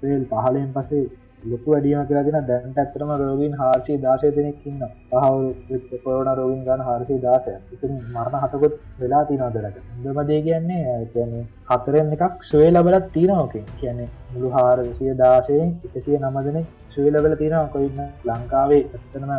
පේල් 0.00 0.22
පහලෙන් 0.26 0.70
පසේ 0.72 1.04
ලොකු 1.48 1.68
වැඩියම 1.68 2.06
කියලාගෙන 2.06 2.46
දැන්ට 2.46 2.78
ඇතරම 2.78 3.10
රෝගීන් 3.18 3.54
හාර්ෂය 3.54 3.98
දාශය 3.98 4.32
දෙනෙක් 4.32 4.64
ඉන්න 4.64 4.82
පහවු 5.10 6.00
කොරන 6.04 6.30
රෝගින් 6.34 6.64
ගන්න 6.64 6.82
හාර්සය 6.82 7.20
දාසය. 7.20 7.52
ඉතින් 7.72 7.92
මරණ 8.06 8.42
හතකොත් 8.42 8.74
වෙලා 8.98 9.22
තිනවදලට 9.26 9.78
ඉදමදේ 10.00 10.40
කියන්නේ 10.42 10.98
කියන්නේ 11.08 11.44
හතරෙන් 11.68 12.12
එකක් 12.14 12.44
සොය 12.44 12.66
ලබලත් 12.66 13.06
තියනෝකෙන් 13.12 13.70
කියන්නේ 13.76 14.10
මුළු 14.28 14.50
හාරසිය 14.52 15.16
දාශයෙන් 15.16 15.70
එකසිය 15.86 16.18
නමදන 16.18 16.66
සුවලබල 16.90 17.34
තියෙන 17.36 17.68
කොයින්න 17.68 18.00
ලංකාවේ 18.26 18.80
ඇත්තනම 18.88 19.32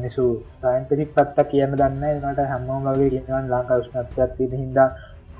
නිසු 0.00 0.24
සයින්පසික් 0.56 1.10
පත්ත 1.12 1.44
කියන්න 1.46 1.74
දන්න 1.74 2.04
නට 2.22 2.46
හැමෝම 2.48 2.88
වගේ 2.88 3.10
කියවන් 3.10 3.50
ලංකා 3.50 3.78
ෂ්නත්යක් 3.80 4.32
තින 4.38 4.54
හින්දා 4.54 4.88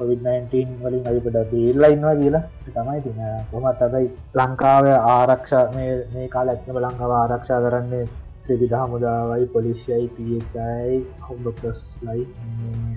කොවිD-19 0.01 0.81
වලින් 0.83 1.05
අවිපට 1.07 1.39
බේල්ලා 1.53 1.93
ඉන්නවා 1.95 2.17
කියලා. 2.17 2.45
තමයි 2.71 3.01
තින 3.03 3.21
කොමත් 3.51 3.83
අදයි 3.83 4.07
ලංකාව 4.37 4.87
ආරක්ෂ 5.11 5.55
මේ 5.75 6.29
කාල 6.31 6.49
ඇත්නම 6.49 6.81
ලංකාව 6.81 7.13
ආරක්ෂා 7.15 7.63
කරන්නේ 7.65 8.05
ත්‍රවිධ 8.45 8.77
හමුදාවයි 8.77 9.47
පොලිසියයි 9.47 10.07
පයි 10.15 10.97
හොම්ඩොක්ටස් 11.21 11.81
ලයි 12.03 12.23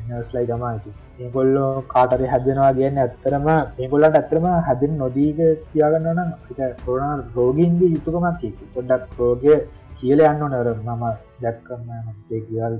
නස්ලයි 0.09 0.45
ගමයිති 0.49 0.93
ඒගොල්ලෝ 1.19 1.71
කාටරි 1.87 2.31
හැදෙනවා 2.33 2.71
කියන්න 2.73 2.97
ඇත්තරම 2.97 3.47
ඒගොල්ලට 3.51 4.19
ඇත්තරම 4.19 4.47
හැදෙන් 4.67 4.97
නොදීක 4.97 5.41
තියාගන්න 5.67 6.09
නම් 6.13 6.31
කොරන 6.85 7.23
රෝගීන්ගේ 7.35 7.93
යුතුකමක් 7.95 8.43
පොඩ්ඩක් 8.73 9.19
රෝගය 9.19 9.55
කියල 10.03 10.21
යන්න 10.21 10.41
නර 10.45 10.69
මම 10.69 11.03
දැක්කම 11.41 11.83
කියල් 12.47 12.73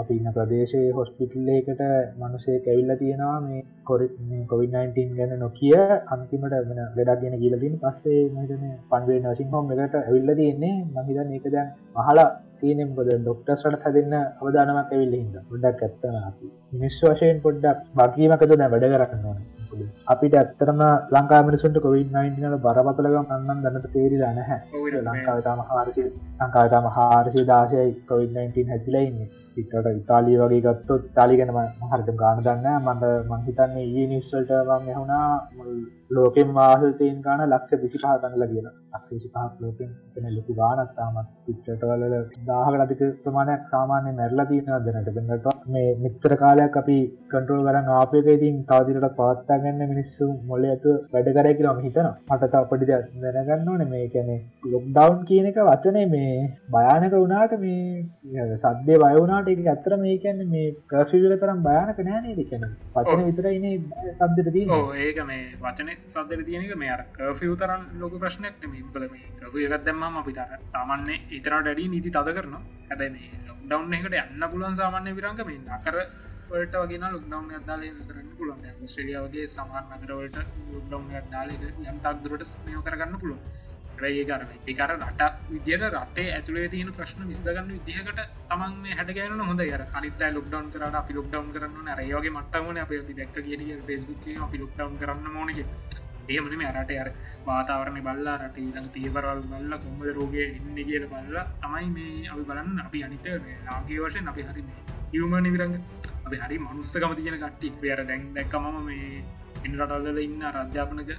අපි 0.00 0.16
ඉන්න 0.16 0.32
ප්‍රදේශයේ 0.34 0.90
හොස්පිටල්ලේකට 0.96 1.80
මනුසේ 2.20 2.56
කැවිල්ල 2.66 2.92
තියෙනවා. 3.00 3.36
මේ 3.40 3.62
කොරි 3.88 4.08
කොවිD-19 4.50 5.14
ගැන 5.18 5.32
නොකිය 5.40 5.72
අන්තිමට 6.12 6.56
වෙන 6.68 6.82
ලෙඩක් 6.98 7.22
ගෙන 7.22 7.38
කියලදින් 7.42 7.80
පස්සේ 7.82 8.20
මටන 8.26 8.74
පන්වේ 8.90 9.20
නසිං 9.24 9.52
හොම් 9.54 9.72
එකට 9.76 9.96
ඇවිල්ල 9.96 10.34
තියන්නේ. 10.40 10.74
මහිතන් 10.96 11.34
ඒක 11.36 11.46
දැන් 11.54 11.70
මහලා 11.96 12.28
තියනෙම් 12.60 12.90
බොද 12.96 13.12
ඩොක්ටස්ට 13.14 13.84
හදන්න 13.84 14.16
අවදානමක් 14.40 14.92
ඇවිල්ල 14.92 15.14
හිද 15.16 15.38
ගොඩක් 15.50 15.86
ඇත්තන 15.86 16.18
අපි. 16.22 16.50
මිනිස් 16.72 17.00
වශයෙන් 17.02 17.40
පොඩ්ඩක් 17.46 17.88
බකීමකද 17.96 18.52
දැ 18.54 18.68
වැඩ 18.74 18.90
කරන්න? 18.92 19.24
ඕන 19.26 19.57
අපිට 20.06 20.34
ඇත්තරම 20.34 20.80
ලංකා 21.10 21.40
මිනිසුන්ට 21.42 21.78
කොවිD-19 21.78 22.60
බරපතලගම් 22.60 23.26
අන්නන් 23.30 23.62
දැනට 23.64 23.90
තේරිලා 23.92 24.32
නැහැ. 24.34 24.60
ලංකාවතාම 25.02 25.60
හාරසි 25.66 26.06
ලංකාවතාම 26.38 26.88
හාරසි 26.92 27.46
දාශයයි 27.46 27.92
කොවිD-19 28.08 28.68
හැතිලයින්නේ 28.68 29.28
පිටට 29.58 29.92
ඉතාලිය 29.92 30.40
වගේ 30.40 30.64
ගත්තොත් 30.64 31.06
තාලිගෙනම 31.14 31.60
හරිත 31.90 32.10
ගාන 32.16 32.42
දන්න 32.42 32.82
මට 32.86 33.14
මංහිතන්නේ 33.30 33.86
ඒ 33.92 34.08
නිස්සල්ට 34.08 34.52
වම් 34.68 34.90
යහුණා 34.90 35.28
ලෝකෙන් 36.10 36.52
වාසතයෙන් 36.54 37.16
ගාන 37.22 37.40
ලක්ෂ 37.46 37.82
විසි 37.82 37.98
පහතන්නල 37.98 38.44
කියලා. 38.46 38.74
අක්ෂේසි 38.90 39.28
පහක් 39.28 39.62
ලෝකෙන් 39.62 39.90
එන 40.18 40.28
ලොකු 40.30 40.52
ගානක් 40.54 40.92
තාමත් 40.96 41.28
පිච්චටවල 41.46 42.14
දාහක 42.46 42.78
අධික 42.78 43.02
ප්‍රමාණයක් 43.24 43.66
සාමාන්‍ය 43.72 44.12
මැරලා 44.12 44.46
තියෙන 44.46 44.86
දෙනට 44.86 45.10
බෙන්නට 45.16 45.48
මේ 45.68 45.90
මිත්‍ර 45.98 46.34
කාලයක් 46.36 46.78
අපි 46.82 46.96
කන්ට්‍රෝල් 47.26 47.66
කරන්න 47.66 47.90
ආපයක 47.94 48.28
ඉතින් 48.28 48.56
තවදිරට 48.64 49.16
පවත්තා 49.18 49.58
ගන්න 49.58 49.92
මිනිස්සු 49.92 50.30
මොල 50.48 50.64
ඇතු 50.66 50.94
වැඩ 51.10 51.30
කරය 51.36 51.52
කියලම 51.54 51.82
හිතන 51.86 52.08
මටත 52.28 52.54
අපටි 52.54 52.90
දැනගන්න 52.90 53.68
ඕන. 53.68 53.84
මේ 53.86 54.06
කැනෙ 54.08 54.36
ලොක්ඩවන්් 54.66 55.20
කියන 55.28 55.50
එක 55.50 55.60
වචනේ 55.62 56.06
මේ 56.08 56.32
භයානක 56.70 57.14
වුණාට 57.14 57.54
මේ 57.58 58.48
සද්‍ය 58.58 58.94
බයවුණට 58.96 59.47
ඒක 59.48 59.60
ඇත්තර 59.66 59.94
මේ 59.98 60.16
කියන්න 60.18 60.42
මේ 60.48 60.66
කර්ශවිල 60.86 61.34
තරම් 61.36 61.60
භයානක 61.62 62.00
නෑනේ 62.02 62.36
දෙකන 62.38 62.64
පචන 62.94 63.24
විතරයින 63.28 63.66
සබ්දට 64.12 64.52
දී 64.54 64.78
ඒක 65.00 65.18
මේ 65.24 65.42
වචන 65.58 65.90
සදර 66.06 66.44
තියනක 66.44 66.74
මේ 66.76 66.98
කර්ෆිය 67.16 67.56
තරන් 67.56 67.82
ලොක 67.98 68.14
ප්‍රශ්නයක් 68.18 68.56
කල 68.92 69.04
මේ 69.08 69.26
කව 69.40 69.66
එකත් 69.66 69.84
දැම්ම 69.84 70.20
අපිට 70.20 70.40
සාමාන්‍ය 70.68 71.18
ඉතරට 71.32 71.60
ඩඩි 71.60 71.88
නීති 71.88 72.10
තද 72.12 72.36
කරන 72.36 72.56
හැබැයි 72.86 73.12
මේ 73.12 73.28
ලොක්ඩව් 73.68 73.98
එකට 73.98 74.18
යන්න 74.22 74.48
පුලුවන් 74.48 74.76
සාමාන්‍ය 74.76 75.14
විරංග 75.14 75.44
මේ 75.46 75.60
අකර 75.78 75.96
වලට 76.50 76.76
වගේ 76.82 76.98
ලොක්ඩව් 77.06 77.56
අදාල 77.56 77.82
කරන්න 78.02 78.28
පුළුවන්. 78.36 78.60
ශ්‍රියාවගේ 78.86 79.46
සමාන් 79.48 79.90
නගරවලට 79.94 80.38
ලොක්ඩව් 80.90 81.18
අදාල 81.20 81.50
යම්තක් 81.86 82.22
දුරට 82.22 82.46
ස්මයෝ 82.46 82.82
කරගන්න 82.82 83.20
පුළුවන් 83.20 83.42
රයි 84.02 84.24
කර 84.24 84.42
එකර 84.66 84.90
රට 84.96 85.30
විදියට 85.50 85.86
රටේ 85.88 86.26
ඇතුළේ 86.32 86.68
තියෙන 86.74 86.92
ප්‍රශ්න 86.92 87.28
විසිදගන්න 87.30 87.70
විදිහකට 87.70 88.20
තමන් 88.50 88.76
මේ 88.82 88.98
හැට 88.98 89.14
ගෑන 89.16 89.46
හොඳ 89.50 89.60
ය 89.60 89.70
අනිත 89.92 90.26
ලොක්ඩවන් 90.32 90.68
කරට 90.74 91.00
අපි 91.00 91.18
ලොක්ඩවන් 91.18 91.54
කරන්න 91.54 91.94
රයෝගේ 92.02 92.36
මට්ටමන 92.36 92.84
අප 92.84 92.92
දැක් 93.14 93.32
කිය 93.38 93.80
ෆෙස්බුක් 93.88 94.28
අපි 94.46 94.62
ලොක්ඩවන් 94.64 95.00
කරන්න 95.00 95.34
මොනක 95.38 95.64
ඒමන 96.28 96.54
මේ 96.60 96.68
අරට 96.70 96.90
අර 97.02 97.08
වාතාවරණය 97.46 98.00
බල්ලා 98.06 98.36
රට 98.38 98.58
ඊළඟ 98.58 98.88
තියවරල් 98.94 99.40
බල්ල 99.44 99.72
කොම්බද 99.84 100.08
රෝගය 100.16 100.42
ඉන්න 100.48 100.78
කියල 100.88 101.06
බල්ලා 101.12 101.44
තමයි 101.62 101.88
මේ 101.94 102.28
අපි 102.32 102.42
බලන්න. 102.48 102.80
අපි 102.86 102.98
අනිත 103.06 103.26
ලාගේ 103.66 104.00
වශයෙන් 104.02 104.28
අපි 104.32 104.42
හරි 104.42 104.64
යමනි 105.14 105.50
විරඟ 105.54 105.76
අපි 106.26 106.36
හරි 106.36 106.58
මනුස්සකම 106.58 107.14
තියෙන 107.18 107.38
කට්ටි 107.42 107.72
පේර 107.80 108.04
දැන් 108.04 108.28
දැක්කමම 108.34 108.76
මේ 108.84 109.24
එන්න 109.64 109.80
රටල්ල 109.80 110.18
ඉන්න 110.18 110.46
අධ්‍යාපනක 110.54 111.10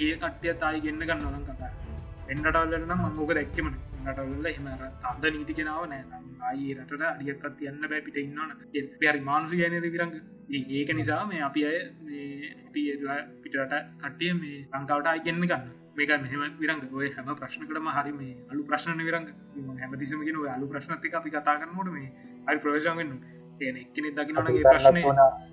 ගිය 0.00 0.12
කට්ටිය 0.16 0.54
තායි 0.60 0.82
ගන්න 0.82 1.06
ගන්න 1.08 1.22
නොන 1.26 1.46
කතා. 1.46 1.70
එන්නටල්ල 2.32 2.76
නම් 2.80 3.02
මංගෝක 3.04 3.32
දැක්කමන 3.38 3.74
රටවල්ල 4.04 4.46
එම 4.50 4.68
අද 5.10 5.24
නීති 5.34 5.56
කෙනාව 5.58 5.84
නෑ. 5.90 6.20
ආයි 6.46 6.74
රටට 6.76 7.04
අඩියක්කත් 7.08 7.56
තියන්න 7.58 7.84
බෑ 7.90 8.00
පිට 8.06 8.18
ඉන්නවන. 8.22 8.50
පරි 9.00 9.20
මාන්සු 9.30 9.58
ගැනද 9.60 9.86
විරංග. 9.94 10.14
ඒක 10.50 10.90
නිසා 11.00 11.20
මේ 11.26 11.42
අපි 11.48 11.64
අය 11.68 11.76
අපි 12.68 12.82
පිටට 13.42 13.76
කට්ටිය 14.02 14.32
මේ 14.40 14.58
ලංකාවට 14.72 15.12
අයිගන්න 15.12 15.44
ගන්න 15.44 15.68
මේක 15.96 16.10
මෙහම 16.24 16.58
විරංග. 16.62 16.82
ඔය 16.92 17.12
හැම 17.16 17.30
ප්‍රශ්නකටම 17.42 17.88
හරි 17.98 18.12
මේ 18.20 18.34
අලු 18.52 18.64
ප්‍රශ්න 18.64 19.04
විරංග. 19.08 19.28
හැමතිසමගෙන 19.82 20.42
අලු 20.56 20.66
ප්‍රශ්නතික 20.72 21.14
අපි 21.20 21.30
කතා 21.30 21.58
කරනට 21.60 21.92
මේ 21.96 22.10
අරි 22.48 22.58
ප්‍රවේශගෙන්න්න 22.58 23.00
කියන 23.00 23.41
එක්කෙනෙ 23.60 24.10
දකිනගේ 24.12 24.64
ප්‍රශ්නය 24.64 25.02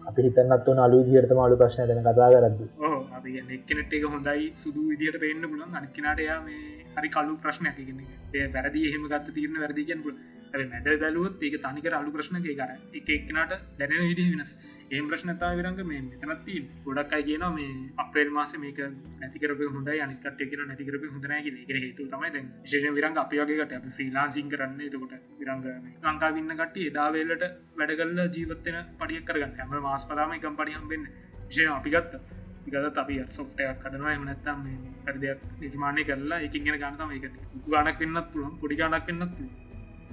අපි 0.05 0.21
හිතන්නත් 0.21 0.65
වන 0.65 0.79
අලු 0.79 0.99
දිහටම 1.05 1.39
අලු 1.39 1.57
ප්‍රශ්න 1.57 1.87
දෙන 1.87 2.01
කතා 2.01 2.29
කරද 2.33 2.59
ඕ 2.81 2.99
අපි 3.13 3.37
එක්කනෙට් 3.51 3.93
එක 3.93 4.05
හොඳයි 4.07 4.51
සුදු 4.55 4.87
විදිට 4.89 5.19
පේන්න 5.19 5.45
පුලන් 5.45 5.63
අනික්කනට 5.73 6.21
යා 6.21 6.39
මේ 6.41 6.61
හරි 6.95 7.09
කලු 7.09 7.37
ප්‍රශ්න 7.37 7.65
ඇතිගෙන 7.65 8.03
ඒ 8.33 8.47
වැරදි 8.49 8.85
එහෙම 8.85 9.07
ගත්ත 9.07 9.33
තිරන 9.33 9.57
වැරදිගෙන් 9.57 10.03
පුල 10.03 10.15
මැද 10.53 10.87
බැලුවත් 11.01 11.43
ඒක 11.43 11.55
තනිකර 11.61 11.93
අලු 11.93 12.11
ප්‍රශ්න 12.11 12.41
කර 12.41 12.71
එක 12.93 13.09
එක්කනට 13.09 13.53
දැනෙන 13.79 14.07
විදි 14.09 14.25
වෙනස්. 14.31 14.51
ඒ 14.89 15.01
ප්‍රශ්නතා 15.01 15.51
විරංග 15.55 15.81
මේ 15.85 16.01
මෙතනත්ති 16.03 16.55
ගොඩක් 16.85 17.13
අයි 17.13 17.23
කියන 17.23 17.45
මේ 17.55 17.69
අපේල් 17.97 18.29
මාස 18.29 18.53
මේක 18.57 18.79
නැතිකරප 19.21 19.61
හොඳ 19.67 19.89
අනිකට 19.97 20.41
කියෙන 20.41 20.67
නැතිකරප 20.67 21.03
හොඳන 21.05 21.35
කියෙ 21.45 21.77
හේතු 21.77 22.07
තමයි 22.07 22.31
දැ 22.35 22.43
විශේෂ 22.63 22.95
විරංග 22.97 23.17
අපියගේකට 23.17 23.77
අප 23.77 23.85
ෆිලාන්සින් 23.97 24.49
කරන්න. 24.49 24.81
එතකොට 24.81 25.13
විරංග 25.39 25.63
ලංකා 26.03 26.31
වින්න 26.35 26.57
කට 26.59 26.89
එදාවේලට 26.89 27.45
වැඩගල්ල 27.77 28.19
ජීවත්තන 28.35 28.77
පඩිය 28.99 29.23
කරගන්න. 29.23 29.55
හැම 29.59 29.79
මාස් 29.87 30.05
පදාම 30.05 30.35
එකම් 30.37 30.59
පඩියම්බෙන් 30.59 31.07
විශෂය 31.47 31.71
අපි 31.71 31.95
ගත්ත. 31.95 32.21
ගත 32.67 32.97
අපි 32.97 33.15
සොෆ්ටයක් 33.29 33.79
කදනවා 33.83 34.13
එමනැත්තම් 34.13 34.59
කරදයක් 35.05 35.39
නිර්මාණය 35.61 36.03
කරලා 36.03 36.39
එකින් 36.47 36.63
ගෙන 36.65 36.79
ගන්නතම 36.81 37.11
එක 37.17 37.25
ගානක් 37.67 37.99
වෙන්නත් 37.99 38.27
පුළුවන් 38.31 38.59
පොඩි 38.61 38.75
ගානක් 38.75 39.07
වෙන්නත් 39.07 39.31
පුළුවන්. 39.35 39.68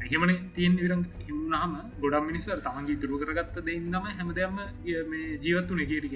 එහෙමන 0.06 0.32
තියෙන් 0.54 0.75
විරන් 0.76 1.02
හිමුණහම 1.20 1.75
ගොඩම් 1.98 2.26
මිනිස්වර 2.26 2.58
තමන්ගේ 2.60 2.98
තුරු 2.98 3.18
කරගත්ත 3.18 3.56
දෙන්නම 3.64 4.04
හැමදයම 4.10 4.58
මේ 5.06 5.38
ජීවත්තු 5.38 5.75
නෙගේටික 5.75 6.14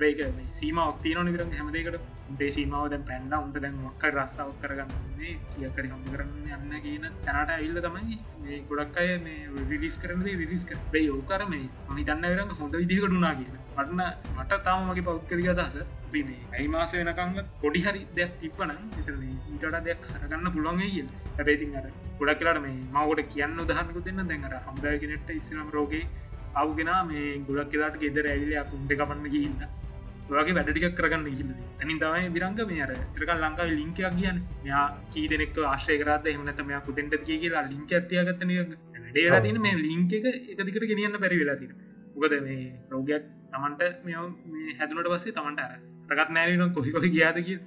හැබැයික 0.00 0.52
සීම 0.52 0.78
ඔක්තියන 0.80 1.28
විරන් 1.28 1.52
හැමදේකට 1.52 1.96
උන්ටේ 2.30 2.50
සීමාව 2.50 2.84
දැන් 2.90 3.02
පැන්න 3.04 3.32
උන්ට 3.36 3.56
දැන් 3.56 3.74
මොක්ක 3.76 4.04
රස්සාාවක් 4.06 4.60
කරගන්නේ 4.62 5.32
කියකරි 5.50 5.88
හම 5.88 6.04
කරන්න 6.06 6.46
යන්න 6.56 6.82
කියන 6.82 7.04
තැනට 7.24 7.50
ඇල්ල 7.50 7.80
තමයි 7.86 8.16
මේ 8.42 8.60
ගොඩක් 8.68 8.96
අය 8.96 9.10
මේ 9.18 9.64
විඩිස් 9.70 9.98
කරනදේ 9.98 10.36
විරිස් 10.40 10.64
කර 10.64 10.78
බේ 10.92 11.02
යෝකර 11.02 11.44
මේ 11.46 11.66
මහිතන්න 11.90 12.24
විරන් 12.24 12.54
හොඳ 12.60 12.74
විදිහකටුනා 12.74 13.34
කියන. 13.34 13.58
මටන්න 13.72 14.02
මට 14.36 14.60
තාම 14.64 14.86
මගේ 14.86 15.06
පෞද්කරක 15.08 15.50
අදහස 15.54 15.76
පිනේ 16.12 16.40
ඇයි 16.52 16.68
මාස 16.68 16.94
වෙනකංග 16.94 17.36
පොඩි 17.60 17.82
හරි 17.82 18.06
දෙයක් 18.16 18.32
තිබ්බන 18.40 18.72
ඊට 18.76 19.68
දෙයක් 19.80 20.00
කරගන්න 20.06 20.52
පුළුවන්ගේ 20.54 20.90
කිය 20.90 21.04
හැබේතින් 21.36 21.76
අර 21.76 21.86
ගොඩක් 22.18 22.40
කියලාට 22.40 22.62
මේ 22.62 22.78
මවට 22.88 23.28
කියන්න 23.34 23.60
උදහන්නකු 23.64 24.06
දෙන්න 24.06 24.24
දැන්ට 24.24 24.56
හම්දාගෙනට 24.66 25.36
ඉස්සනම් 25.36 25.68
රෝගේ 25.70 26.02
අවගෙන 26.54 26.90
මේ 27.06 27.28
ගොඩක් 27.46 27.70
කියලාට 27.72 28.00
ගෙදර 28.02 28.26
ඇවිලයක් 28.28 28.74
උන්ට 28.74 28.92
කපන්න 28.94 29.30
කියන්න 29.36 29.79
වගේ 30.30 30.54
වැඩටික් 30.54 30.94
කරගන්න 30.94 31.26
හිද 31.30 31.50
තනින් 31.78 31.98
තමයි 31.98 32.28
විරංග 32.30 32.60
මේ 32.64 32.82
අර 32.82 32.92
චරක 33.12 33.30
ලංකාව 33.36 33.72
ලිංකයක් 33.72 34.14
කියන්න 34.14 34.38
මෙයා 34.62 34.84
කී 35.10 35.26
දෙනෙක් 35.28 35.58
ආශ්‍රය 35.64 35.98
කරත් 35.98 36.26
එහමනත 36.26 36.62
මෙයා 36.62 36.80
පුතෙන්ට 36.82 37.16
කිය 37.22 37.38
කියලා 37.38 37.64
ලිංක 37.66 37.92
ඇතියගත්තන 37.92 38.52
ඩේලා 39.08 39.40
තින 39.40 39.60
මේ 39.60 39.76
ලිංක 39.78 40.12
එක 40.12 40.26
එකදිකට 40.54 40.86
ගෙනියන්න 40.86 41.18
පැරි 41.18 41.40
වෙලා 41.40 41.56
තින 41.56 41.72
උකද 42.14 42.34
මේ 42.40 42.62
රෝගයක් 42.90 43.24
තමන්ට 43.50 43.82
මෙ 44.04 44.12
හැදුනට 44.78 45.08
පස්සේ 45.08 45.32
තමන්ට 45.32 45.60
අර 45.60 45.76
තකත් 46.08 46.30
නෑරන 46.30 46.72
කොහිකොහ 46.72 47.06
ගියාද 47.08 47.38
කිය 47.40 47.58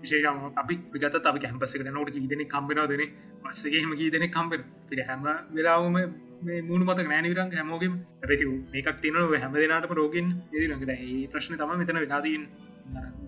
විශේෂම 0.00 0.38
අපි 0.56 0.74
විගත 0.92 1.16
අපි 1.22 1.40
කැම්පසකට 1.40 1.90
නොට 1.90 2.12
කීදනෙ 2.12 2.46
කම්බෙන 2.46 2.82
දෙන 2.88 3.02
පස්සගේම 3.42 3.94
කී 3.94 4.10
දෙනෙ 4.10 4.28
කම්පෙන 4.30 4.62
පිට 4.88 5.02
හැම 5.08 5.26
වෙලාවම 5.50 5.98
මුණ 6.42 6.82
මත 6.84 7.00
නෑනිවරන් 7.04 7.50
හැමෝගම්. 7.52 7.94
ඇති 8.22 8.44
මේකක් 8.72 9.00
තියනව 9.02 9.34
හැම 9.34 9.52
දෙනාටම 9.54 9.92
රෝගින් 9.94 10.28
ඒරඟට 10.52 10.92
ඒ 10.94 11.26
ප්‍රශ්න 11.32 11.54
තම 11.56 11.72
මෙතන 11.80 11.98
වෙලාදීන් 12.04 12.42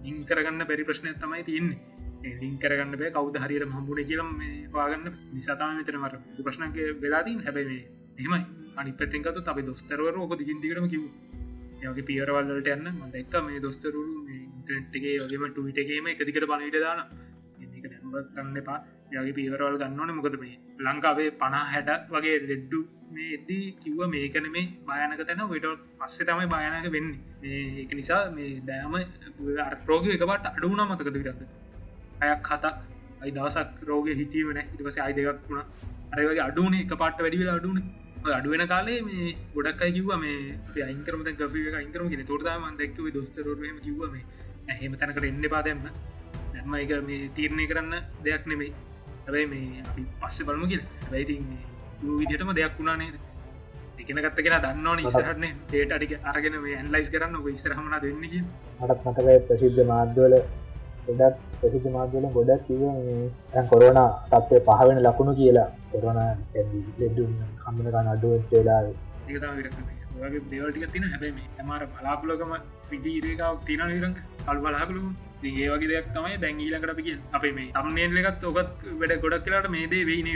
ඉං 0.05 0.17
කරගන්න 0.25 0.67
පැරි 0.71 0.85
ප්‍රශ්නය 0.85 1.13
තමයි 1.17 1.43
තියන්නේ. 1.49 1.79
ලින් 2.41 2.57
කරගන්න 2.59 2.97
බෑ 3.01 3.11
කවද 3.17 3.37
හරියට 3.45 3.67
හම්බුණ 3.69 4.09
කියලම් 4.11 4.31
පාගන්න 4.73 5.07
නිසාතම 5.33 5.77
මෙතන 5.79 5.99
මර 6.01 6.15
ප්‍රශ්නක 6.41 6.79
වෙලාදීන් 7.03 7.45
හැබැයි 7.47 7.79
එහෙමයි 8.19 8.41
අනි 8.77 8.93
පත්තෙන්කතු 8.95 9.41
තබ 9.41 9.67
දොස්තරවර 9.69 10.19
ඕක 10.19 10.35
දිගින්දිකරම 10.41 10.89
කිව් 10.89 11.05
යගේ 11.85 12.09
පියරවල්ලට 12.11 12.73
යන්න 12.75 12.91
මද 12.95 13.23
එක්ක 13.23 13.37
මේ 13.47 13.63
දොස්තරුරු 13.67 14.03
ඉන්ට්‍රට්ගේ 14.39 15.15
යගේම 15.21 15.47
ටවිට 15.51 15.83
එකේම 15.85 16.11
එකදිකට 16.13 16.51
පණවිට 16.51 16.83
දාන 16.87 17.01
එක 17.79 17.87
දැම්බ 17.93 18.15
කන්න 18.35 18.61
එපා. 18.63 18.79
යගේ 19.13 19.35
පියවරවල් 19.39 19.77
ගන්නවන 19.81 20.17
මොකද 20.19 20.37
මේ 20.43 20.55
ලංකාවේ 20.85 21.31
පනා 21.41 21.65
හැට 21.73 21.91
වගේ 22.15 22.37
රෙඩ්ඩු 22.51 22.79
මේ 23.15 23.29
එද්දී 23.37 23.65
කිව්ව 23.83 24.01
මේකන 24.15 24.47
මේ 24.57 24.65
භයනක 24.89 25.23
තැන 25.29 25.43
වෙට 25.53 25.67
පස්සේ 26.01 26.27
තමයි 26.29 26.47
භයනක 26.53 26.89
වෙන්න. 26.95 27.09
ඒක 27.45 27.93
නිසා 28.01 28.23
මේ 28.37 28.61
දෑම 28.69 28.95
අරෝග 29.67 30.09
එකපට 30.15 30.49
අඩුවන 30.51 30.83
මතකද 30.87 31.17
විරන්න 31.17 31.43
අයක් 32.23 32.49
හතක් 32.51 32.77
අයි 33.23 33.35
දවසක් 33.37 33.85
රෝග 33.91 34.09
හිටියවෙන 34.21 34.63
ඉටපස 34.63 34.99
අයි 35.07 35.19
දෙකක් 35.19 35.45
වුණ. 35.51 35.63
අරවගේ 36.13 36.47
අඩුවන 36.49 36.81
එක 36.81 36.97
පාට 37.03 37.23
වැඩිවෙල 37.25 37.53
අඩුවන 37.57 37.79
අඩුවෙන 38.33 38.65
කාලේ 38.67 38.99
මේ 39.03 39.37
ගොඩක් 39.55 39.85
අයි 39.85 39.93
කිව්ව 39.99 40.13
මේ 40.25 40.85
අයිකරම 40.89 41.21
ග 41.31 41.77
අයිකරම 41.81 42.09
ගෙන 42.13 42.25
තොරදාම 42.33 42.65
දැක්ව 42.81 43.13
දොස්තරරම 43.19 43.79
කිව්ව 43.87 44.03
මේ 44.15 44.25
ඇහෙම 44.71 44.99
තැනකට 45.01 45.31
එන්න 45.31 45.47
පාදයන්න 45.55 45.85
දැම්ම? 46.55 46.75
එක 46.77 46.93
මේ 47.09 47.31
තීරණය 47.37 47.67
කරන්න 47.71 47.95
දෙයක් 48.25 48.47
නෙමෙයි. 48.47 48.73
හැබයි 49.27 49.47
මේ 49.47 49.85
අපි 49.85 50.03
පස්සේ 50.21 50.47
බලමු 50.49 50.67
කියල. 50.67 50.83
හැබයිති 51.03 51.37
විදිටම 52.19 52.51
දෙයක් 52.59 52.75
වුණා 52.79 52.97
නේද? 52.97 53.15
එකන 54.01 54.19
ගත්ත 54.25 54.39
කෙන 54.45 54.57
දන්නවන 54.63 55.01
ඉස්රහටන 55.03 55.45
ඒට 55.79 55.93
අටික 55.97 56.13
අරගෙන 56.31 56.55
ඇන්ලයිස් 56.59 57.09
කරන්න 57.13 57.49
ඉස්රහමන 57.53 57.95
දෙන්න 58.03 58.17
මටත් 58.21 59.01
මතකයි 59.07 59.39
ප්‍රසිද්ධ 59.49 59.81
මාධ්‍යවල 59.91 60.35
ගොඩක් 61.07 61.37
ප්‍රසිද්ධ 61.61 61.89
මාධ්‍යවල 61.97 62.27
ගොඩක් 62.37 62.63
කිව 62.69 62.83
කොරෝන 63.71 64.01
තත්වය 64.31 64.61
පහවෙන 64.69 65.03
ලකුණු 65.07 65.33
කියලා. 65.41 65.69
කොරෝන 65.93 66.19
හම්මන 67.65 67.87
ගන්න 67.87 68.09
අඩුව 68.15 68.33
වෙලා 68.53 68.81
දෙවල්ටික 70.51 70.93
තින 70.93 71.05
හැබැයි 71.13 71.47
ඇමර 71.61 71.83
බලාපුලකම 71.93 72.53
විදිීරේකාව 72.91 73.55
තින 73.69 73.81
විරංග? 73.93 74.17
කල් 74.47 74.59
බලාකුළු 74.59 75.03
ඒ 75.45 75.69
වගේ 75.71 75.89
දෙයක් 75.89 76.09
තමයි 76.13 76.37
දැංගීලකට 76.39 76.91
අපි 76.91 77.03
කිය 77.03 77.19
අපේ 77.33 77.53
මේ 77.53 77.69
අම්නේල් 77.75 78.19
එකත් 78.23 78.45
ඔකත් 78.45 78.85
වැඩ 78.95 79.15
ගොඩක් 79.23 79.45
කියලාට 79.45 79.69
මේ 79.71 79.87
දේ 79.87 80.05
වෙයින 80.05 80.29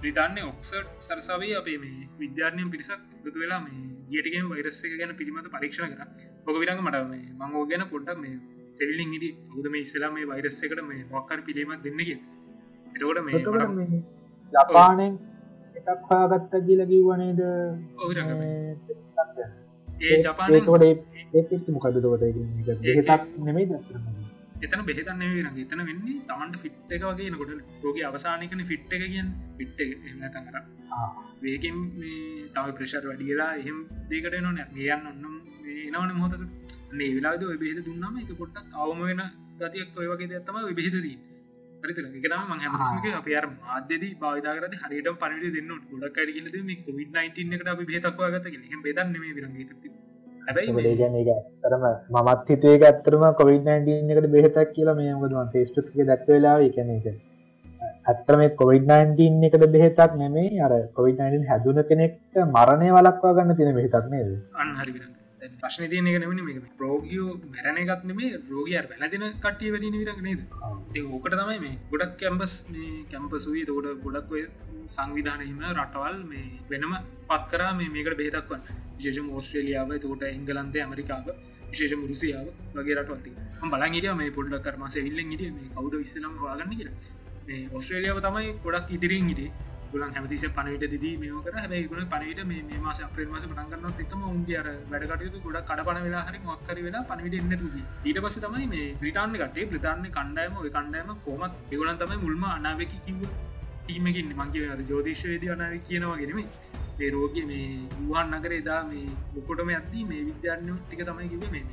බ්‍රිතාන්‍ය 0.00 0.40
ඔක්සට් 0.44 0.88
සරසාවේ 1.00 1.54
අපේ 1.56 1.78
මේ 1.78 2.08
විද්‍යාර්ණයම් 2.18 2.70
පිරිසක් 2.70 3.00
ගතු 3.24 3.38
වෙලා 3.38 3.60
මේ 3.60 3.84
ගියටගෙන් 4.10 4.50
වෛරස්ස 4.50 4.84
එක 4.84 4.96
ගැන 4.98 5.12
පිළිමත 5.16 5.48
පරීක්ෂණ 5.50 5.92
කර. 5.92 6.08
ඔක 6.46 6.56
විරඟ 6.56 6.82
මට 6.82 7.04
මේ 7.06 7.24
මං 7.40 7.54
ඕ 7.54 7.64
ගැන 7.66 7.84
පොඩ්ඩක් 7.88 8.18
මේ 8.18 8.34
සෙල්ලිින් 8.72 9.14
ඉදි 9.16 9.30
ඔද 9.52 9.66
මේ 9.68 9.84
ඉස්සලා 9.86 10.10
මේ 10.10 10.26
වෛරස්ස 10.26 10.62
එකට 10.62 10.82
මේ 10.84 11.04
මොක්කර 11.10 11.40
පිළීමත් 11.42 11.82
දෙන්න 11.82 12.00
කිය 12.00 12.18
එතකොට 12.92 13.20
මේ 13.22 13.40
ජපානෙන් 14.52 15.14
එකක් 15.76 16.10
හාගත්ත 16.10 16.52
කියල 16.66 16.82
කිව්වනේද 16.86 17.40
ඒ 20.04 20.18
ජපානතොට 20.20 21.13
ඒත් 21.34 21.68
මොකද 21.70 22.00
තොට 22.02 22.24
ඒක් 22.24 23.26
නෙමයි 23.40 23.64
එතන 24.62 24.82
බෙහෙතන්න 24.82 25.22
රඟ 25.22 25.58
එතන 25.58 25.80
වෙන්නේ 25.82 26.20
තමන්ට 26.28 26.58
ෆිට් 26.58 26.92
එක 26.96 27.02
වගේ 27.04 27.30
නකොට 27.30 27.50
රෝග 27.82 27.98
අවසානකන 28.08 28.62
ෆිට් 28.64 28.94
එක 28.94 29.02
කියෙන් 29.04 29.28
ෆිට් 29.58 29.80
තඟර 30.28 30.56
වේකෙන් 31.42 31.76
මේ 31.94 32.46
තව 32.54 32.66
ප්‍රශර් 32.78 33.04
වැඩියලා 33.04 33.50
එහෙම 33.56 33.78
දේකට 34.10 34.38
නොන 34.40 34.60
මේයන්න 34.72 35.10
ඔන්නම් 35.10 35.34
එනවන 35.88 36.14
මොහතක. 36.14 36.42
නේ 36.92 37.10
වෙලාද 37.16 37.44
බෙහෙද 37.56 37.80
දුන්නම 37.82 38.20
එක 38.22 38.32
පොට්ටක් 38.34 38.78
අවම 38.78 39.00
වෙන 39.02 39.22
ගතියක් 39.60 39.98
ඔය 39.98 40.08
වගේ 40.12 40.30
දෙත්තම 40.32 40.60
බෙහෙදදී 40.72 41.16
පරිතර 41.82 42.04
එකනම 42.08 42.46
මං 42.48 42.64
හැමස්මක 42.64 43.06
අප 43.12 43.28
අර 43.34 43.46
මාධ්‍යද 43.50 44.04
පාවිදාකරද 44.22 44.74
හරියට 44.82 45.12
පරිට 45.18 45.54
දෙන්න 45.56 45.74
ගොඩක් 45.90 46.22
අඩිගලද 46.22 46.56
මේ 46.62 46.80
කොවිD 46.82 47.08
19 47.16 47.56
එකට 47.56 47.68
අපි 47.68 47.90
බේතක්වා 47.90 48.32
ගත 48.34 48.46
බෙදන්න 48.84 49.14
මේ 49.16 49.34
විරගේ. 49.34 49.68
ති 49.82 50.03
හැබැයි 50.46 51.28
ඇත්තරම 51.30 51.84
මත් 52.22 52.48
හිතේ 52.48 52.74
ඇත්තරම 52.82 53.24
කොවිඩ 53.34 53.70
එකට 53.74 54.26
බෙහතක් 54.30 54.74
කියලා 54.74 54.94
මේකදවන් 54.94 55.52
ෆේස්ටක් 55.52 55.94
දැක් 56.04 56.28
වෙලා 56.28 56.58
එකන 56.62 56.92
එක 56.96 57.06
ඇත්තම 58.06 58.44
කොවිඩ 58.54 58.90
එකට 59.48 59.66
බෙහෙතක් 59.70 60.16
නෙමේ 60.16 60.60
අර 60.60 60.72
කොවිඩ 60.92 61.20
හැදුන 61.48 61.82
කෙනෙක්ට 61.84 62.40
මරණය 62.46 62.88
වලක්වා 62.92 63.34
ගන්න 63.34 63.56
තින 63.56 63.74
බෙහිතක් 63.74 64.10
නේද? 64.10 64.32
අන්හරි 64.56 64.98
ප්‍රශ්න 65.60 65.88
තියන 65.92 66.06
එක 66.10 66.18
නෙමන 66.22 66.40
මේ 66.48 66.60
රෝගියෝ 66.82 67.30
මැරණ 67.46 67.80
එකත් 67.82 68.04
නෙමේ 68.10 68.30
රෝගිය 68.50 68.76
වැලදින 68.92 69.24
කටිය 69.44 69.72
වැඩි 69.74 69.90
විරක් 69.94 70.20
නේද? 70.26 70.40
ඕකට 71.14 71.34
තමයි 71.40 71.58
මේ 71.64 71.74
ගොඩක් 71.90 72.14
කැම්පස් 72.20 72.54
මේ 72.70 72.92
කැම්පසුයි 73.12 73.64
තෝට 73.70 73.88
ගොඩක් 74.04 74.32
ඔය 74.36 74.44
සංවිධානයම 74.96 75.60
රටවල් 75.72 76.16
මේ 76.30 76.46
වෙනම 76.70 76.94
පත් 77.28 77.42
කරා 77.50 77.72
මේ 77.80 77.90
මේකට 77.96 78.16
බේතක් 78.20 78.48
වන්න. 78.50 78.62
විශේෂ 78.96 79.26
මෝස්ට්‍රේලියාව 79.28 79.92
තෝට 80.04 80.24
එංගලන්දේ 80.30 80.84
ඇමරිකාව 80.84 81.28
විශේෂ 81.70 82.00
මුරුසියාව 82.02 82.48
වගේ 82.76 82.96
රටවල්ති 82.98 83.30
බලගිරිය 83.74 84.16
මේ 84.22 84.34
පොඩ්ඩ 84.38 84.64
කරමස 84.66 84.96
එල්ලෙන් 85.02 85.30
හිටිය 85.34 85.52
මේ 85.58 85.70
කවුද 85.76 85.94
විස්සලම් 86.02 86.34
වාගන්න 86.42 86.74
කියලා. 86.78 86.96
මේ 87.46 87.62
ඔස්ට්‍රේලියාව 87.76 88.20
තමයි 88.26 88.50
ගොඩක් 88.64 88.96
ඉදිරියෙන් 88.96 89.30
හිටේ 89.30 89.50
ගුලන් 89.94 90.14
හැමතිස 90.16 90.44
පනවිට 90.58 90.94
දී 91.04 91.14
මේ 91.22 91.40
කර. 91.46 91.54
හැබයි 91.62 91.88
ගුණ 91.90 92.10
පනවිට 92.12 92.44
මේ 92.50 92.82
මාස 92.84 93.00
අප්‍රේල් 93.06 93.32
මාස 93.32 93.46
පටන්ගන්න 93.50 94.04
එකම 94.04 94.22
උන්ගේ 94.32 94.60
අර 94.62 94.68
වැඩකටයුතු 94.92 95.42
ගොඩ 95.46 95.58
කඩපන 95.70 96.04
වෙලා 96.06 96.22
හරි 96.28 96.44
මක්කර 96.44 96.78
වෙලා 96.86 97.02
පනවිට 97.10 97.40
එන්න 97.40 97.56
තුද 97.62 97.74
ඊට 97.80 98.22
පස 98.26 98.38
තමයි 98.44 98.68
මේ 98.74 98.86
ප්‍රතාන්න 99.02 99.36
කටේ 99.42 99.66
ප්‍රතාන්න 99.72 100.06
කණ්ඩයම 100.16 100.62
කණ්ඩයම 100.68 101.10
කොමත් 101.26 101.74
එගුලන් 101.74 102.00
තමයි 102.02 102.22
මුල්ම 102.24 102.46
අනාවකි 102.52 103.04
කිව්ව. 103.06 103.26
ටීමකින් 103.86 104.28
මංගේ 104.36 104.68
අර 104.74 104.80
ජෝතිශ්වේදී 104.90 105.50
අනාව 105.54 105.72
කියනවා 105.88 106.16
ගෙනෙමේ 106.20 106.46
මේ 106.98 107.10
රෝගය 107.14 107.42
මේ 107.50 107.66
වුවන් 107.98 108.30
නගර 108.32 108.52
එදා 108.58 108.80
මේ 108.90 109.04
ලොකොටම 109.34 109.70
ඇත්දී 109.74 110.04
මේ 110.10 110.22
විද්‍යාඥ 110.28 110.76
ටික 110.80 111.02
තමයි 111.08 111.28
කිව 111.32 111.44
මේ 111.54 111.64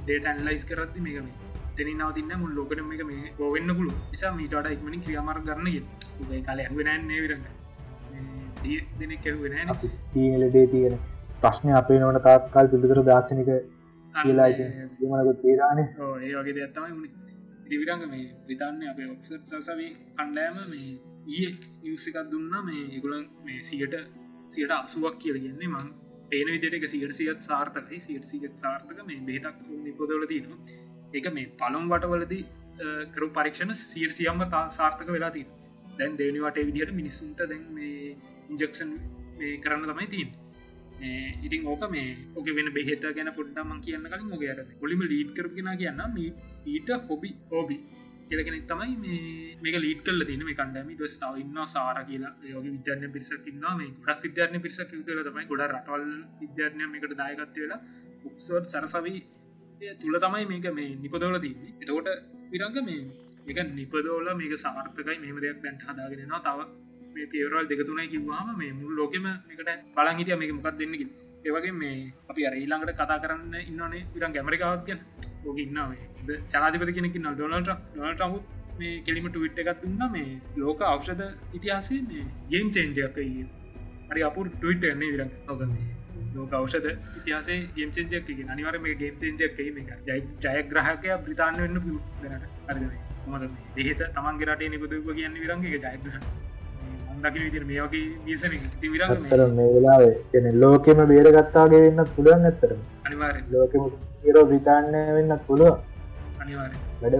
ඩේට 0.00 0.30
ඇන්ලයිස් 0.30 0.64
කරත්ති 0.70 1.04
මේකම 1.06 1.28
තෙන 1.76 1.88
නවතින්න 1.94 2.32
මුල් 2.40 2.52
ලෝකටම 2.58 2.92
එක 2.96 3.02
මේ 3.10 3.32
ගොවෙන්න 3.38 3.76
පුලු 3.78 3.90
නිසා 4.10 4.32
මීටට 4.38 4.72
ඉක්මනින් 4.74 5.04
ක්‍රියමර 5.04 5.38
කරන්න 5.46 5.70
ගේ 6.28 6.42
කාල 6.48 6.60
ඇවෙනන්නේ 6.64 7.22
විරඟ 7.24 7.46
දෙනෙක් 8.98 9.26
ඇවෙන 9.26 9.56
ලඩේ 10.40 10.66
තියෙන 10.68 10.98
ප්‍රශ්නය 11.40 11.72
අපේ 11.74 11.98
නොවන 11.98 12.20
තාත්කාල් 12.22 12.68
පිළිතුර 12.68 13.00
දාශනික 13.04 13.50
කියලා 14.14 14.50
මනක 14.50 15.38
තේරානේ 15.42 15.88
ඒ 16.22 16.34
වගේ 16.36 16.68
වුණේ 16.76 17.10
දිවිරංග 17.66 18.04
මේ 18.08 18.26
ප්‍රතාන්න 18.46 18.80
අපේ 18.88 19.08
ඔක්සත් 19.08 19.52
සසවී 19.52 19.90
කණ්ඩෑම 20.16 20.56
මේ 20.68 20.94
ඒ 21.34 21.50
නිවසිකක් 21.82 22.18
දුන්න 22.30 22.54
මේ 22.64 22.82
ඒගුලන් 22.86 23.26
මේ 23.44 23.60
සියට 23.62 23.94
සියට 24.48 24.74
අසුවක් 24.76 25.16
කියල 25.18 25.38
කියන්නේ 25.38 25.70
මං 25.70 25.86
පේන 26.30 26.48
විදිට 26.48 26.86
සියට 26.86 27.12
සියත් 27.12 27.42
සාර්ථකයි. 27.42 28.00
සියට 28.00 28.24
සිගත් 28.24 28.56
සාර්ථක 28.56 29.00
මේ 29.04 29.20
බේතක් 29.22 29.56
නිපොදවල 29.80 30.26
තියෙනවා. 30.26 30.58
එක 31.12 31.26
මේ 31.32 31.50
පළොම් 31.58 31.84
වටවලදී 31.88 32.44
කරු 33.10 33.26
පරීක්ෂණ 33.30 33.74
සියට 33.74 34.12
සියම්ම 34.12 34.40
සාර්ථක 34.70 35.08
වෙලා 35.08 35.30
තිී 35.30 35.46
දැන් 35.98 36.16
දෙවනිවට 36.18 36.58
විදිහට 36.60 36.92
මිනිස්සුන්ට 36.92 37.40
දැන් 37.44 37.64
මේ 37.70 38.16
ඉන්ජක්ෂන් 38.48 38.94
මේ 39.38 39.58
කරන්න 39.58 39.90
තමයි 39.90 40.08
තින් 40.08 40.28
ඉතින් 41.42 41.66
ඕක 41.66 41.84
මේ 41.90 42.06
ඕක 42.34 42.48
වෙන 42.50 42.70
බෙහෙත 42.72 43.04
ගැන 43.10 43.32
පොඩ්ඩම 43.32 43.74
කියන්න 43.80 44.06
කලින් 44.06 44.28
මොගේර 44.28 44.64
පොලිම 44.80 45.02
ලීඩ් 45.04 45.34
කරගෙන 45.34 45.70
කියන්න 45.76 46.00
ඊට 46.66 46.90
හොබි 47.08 47.30
හෝබි 47.50 47.78
කියලකෙනෙක් 48.26 48.64
තමයි 48.64 48.94
මේ 48.96 49.56
මේක 49.62 49.76
ලීට 49.76 50.00
කල්ල 50.02 50.24
තින 50.24 50.42
මේ 50.42 50.56
කණ්ඩම 50.56 50.90
ස් 51.04 51.16
තව 51.18 51.32
ඉන්න 51.38 51.58
සාර 51.66 51.96
කියලා. 52.02 52.32
යෝග 52.44 52.66
විද්‍යාන 52.66 53.04
පිරිසක් 53.12 53.46
ඉන්න 53.46 53.64
මේ 53.78 53.90
ගොඩක් 53.98 54.22
විද්‍යාන 54.26 54.56
පිරිසක් 54.58 54.92
යුතල 54.92 55.20
තමයි 55.22 55.44
ගොඩ 55.50 55.64
රටවල් 55.66 56.06
විද්‍යානය 56.40 56.86
මේකට 56.86 57.16
දායකත්ය 57.20 57.60
වෙලා 57.64 57.80
උක්සෝට් 58.24 58.66
සරසවී 58.66 59.20
තුළ 60.00 60.16
තමයි 60.18 60.46
මේක 60.52 60.66
මේ 60.72 60.96
නිපදවල 60.96 61.36
තින්නේ 61.38 61.74
එතකොට 61.76 62.08
විරංග 62.52 62.80
මේ 62.82 63.02
එක 63.50 63.58
නිපදෝල 63.70 64.26
මේක 64.34 64.54
සාර්ථකයි. 64.56 65.18
මෙම 65.18 65.36
දෙයක් 65.44 65.60
දැන්ට 65.64 65.86
හදාගෙනවා 65.86 66.42
තව 66.46 66.58
මේ 67.14 67.26
පියවරල් 67.32 67.66
දෙකතුනයි 67.70 68.06
කිවවාම 68.12 68.48
මේ 68.60 68.72
මුල් 68.80 68.92
ලෝකෙම 68.98 69.26
එකට 69.28 69.70
බලංහිටිය 69.96 70.38
මේක 70.40 70.52
මොකක් 70.56 70.78
දෙන්නකින් 70.80 71.10
ඒවගේ 71.46 71.72
මේ 71.82 71.94
අපි 72.30 72.46
අර 72.48 72.54
ඊළඟට 72.60 72.98
කතා 73.00 73.18
කරන්න 73.24 73.54
ඉන්නනේ 73.62 74.02
විරන් 74.14 74.34
ගැමරිකාවත් 74.36 74.84
ගැන. 74.88 75.00
ඕක 75.46 75.58
ඉන්නාවේ 75.64 76.38
චනාධිපති 76.52 76.96
කෙනෙක් 76.98 77.18
න 77.20 77.26
ඩොනල්ට 77.32 77.70
ඩොනට 77.94 78.22
හුත් 78.26 78.44
මේ 78.78 78.94
කෙලිමට 79.06 79.36
විට් 79.42 79.60
එකත් 79.62 79.82
දුන්න 79.82 80.04
මේ 80.14 80.30
ලෝක 80.62 80.80
අවෂද 80.92 81.22
ඉතිහාසේ 81.58 82.00
මේ 82.08 82.24
ගේම් 82.52 82.70
චේන්ජක 82.76 83.18
හරි 84.10 84.22
අපපුර 84.28 84.46
ටවිට් 84.52 84.88
එන්නේ 84.92 85.12
විර. 85.14 85.22
ඔක 85.48 85.60
ලෝක 86.36 86.52
අවෂද 86.52 86.86
ඉතිහාසේ 87.18 87.58
ගේම් 87.76 87.90
චේන්ජක් 87.96 88.48
අනිවර 88.54 88.78
මේ 88.86 88.96
ගේම් 89.02 89.20
චේන්ජක් 89.20 89.60
ජයග්‍රහකය 90.44 91.18
බ්‍රතාාන 91.26 91.60
වෙන්න 91.62 91.82
පු 91.84 92.00
දනට. 92.22 92.44
අරගන 92.68 92.90
මොද 93.28 93.44
බෙහෙත 93.76 94.02
තමන්ගේ 94.16 94.48
රටේ 94.48 94.72
නිපදව 94.72 95.14
කියන්න 95.18 95.38
විරන්ගේ 95.42 95.78
ජයග්‍රහ. 95.78 96.18
දකි 97.26 97.44
විදිර 97.44 97.64
මේ 97.66 97.84
වගේ 97.84 98.06
දසන 98.26 98.66
ති 98.80 98.88
විර 98.88 99.02
මේ 99.52 99.68
වෙලාේ 99.76 100.52
ලෝකෙම 100.56 101.04
බේරගත්තාගේ 101.12 101.84
වෙන්න 101.86 102.10
පුළුවන් 102.16 102.50
ඇතරම 102.50 102.82
අනිවාර 103.06 103.36
ලෝකම 103.50 103.84
ඒරෝ 104.24 104.44
බ්‍රතාානය 104.46 105.00
වෙන්න 105.16 105.38
පුළුවන්. 105.46 105.78
අනිවාර 106.40 106.72
වැඩ 107.00 107.16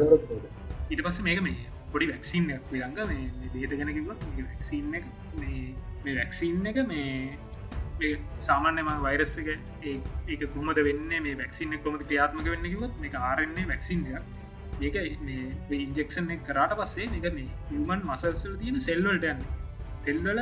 ඊට 0.91 1.03
පස්ස 1.03 1.23
මේක 1.23 1.41
මේ 1.43 1.57
පොඩි 1.93 2.11
වැක්සින් 2.11 2.47
විරංග 2.71 3.01
මේ 3.07 3.51
දේත 3.55 3.75
ගැනකිවත් 3.81 4.23
වැක්සින් 4.39 4.95
එක. 4.99 5.05
මේ 5.35 6.15
වැක්සින් 6.15 6.67
එක 6.67 6.79
මේ 6.87 8.15
සාමාන්‍යම 8.41 8.89
වෛරස් 9.03 9.35
එක 9.39 9.51
ඒක 10.27 10.47
කොමද 10.55 10.81
වෙන්න? 10.89 11.11
මේ 11.21 11.37
වැක්සින්න 11.43 11.77
කොමද 11.85 12.07
ක්‍රියාත්මක 12.07 12.47
වෙන්න 12.47 12.71
කිවත් 12.71 13.03
මේ 13.03 13.21
ආරන්නේ 13.23 13.69
වැක්සින්ය 13.73 14.17
ඒක 14.81 14.97
මේ 15.23 15.79
ඉන්ජෙක්ෂන් 15.79 16.33
කරාට 16.49 16.75
පස්සේ 16.81 17.11
එක 17.21 17.29
මේ 17.35 17.51
හමන් 17.69 18.09
මසල්සල් 18.09 18.57
තියෙන 18.63 18.81
සෙල්වල්ට 18.81 19.29
යන්න 19.33 19.45
සෙල්වල 20.01 20.41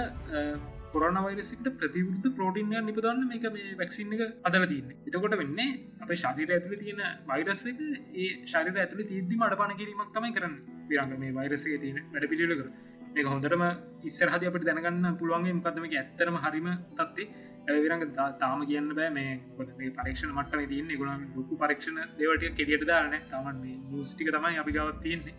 කොරන 0.93 1.19
වයිරසිට 1.27 1.67
ප්‍රතිවෘද්ධ 1.81 2.29
ප්‍රෝටින්ය 2.37 2.81
නිපදන්න 2.89 3.23
මේක 3.31 3.45
මේ 3.57 3.75
වැක්සින් 3.81 4.13
එක 4.17 4.23
අදල 4.49 4.65
තියන්න. 4.73 4.91
එතකොට 5.09 5.37
වෙන්න 5.41 5.61
අප 6.03 6.11
ශරීර 6.23 6.51
ඇතුළ 6.57 6.77
තියෙන 6.83 7.01
වෛරස් 7.31 7.63
එක 7.71 7.81
ඒ 8.15 8.31
ශරිර 8.47 8.77
ඇතුළ 8.77 9.05
තිද්දි 9.11 9.41
මඩපාන 9.43 9.73
කිරීමක් 9.81 10.11
තමයි 10.17 10.33
කරන්න. 10.39 10.57
පිරංග 10.89 11.15
මේ 11.19 11.37
වෛරසගේ 11.39 11.79
තියෙන 11.85 12.03
වැඩ 12.13 12.29
පිළිල 12.33 12.53
කර 12.59 12.69
මේ 13.15 13.25
හොඳටම 13.31 13.65
ඉස්සරහද 14.11 14.45
අපට 14.51 14.67
දැනගන්න 14.69 15.17
පුළුවන්ගේ 15.21 15.57
මකදම 15.59 15.87
ඇත්තරම 15.93 16.37
හරිම 16.45 16.69
තත්ේ 16.99 17.29
ඇවිරඟ 17.69 18.05
තාම 18.43 18.67
කියන්න 18.71 18.91
බෑ. 18.99 19.11
මේ 19.11 19.33
ොට 19.61 19.73
මේ 19.79 19.95
පරක්ෂණ 19.99 20.35
මට්ටම 20.37 20.69
තියන්නේ. 20.73 21.01
ගුණන් 21.01 21.25
ලොකු 21.39 21.61
පරක්ෂණ 21.63 21.99
දෙවට 22.19 22.47
කෙරියට 22.59 22.87
දාන්න 22.91 23.17
තමන් 23.31 23.65
මේ 23.65 23.77
මස්ටික 23.93 24.31
තමයි 24.37 24.61
අපි 24.65 24.77
ගවත් 24.77 25.03
තියෙන්නේ. 25.05 25.35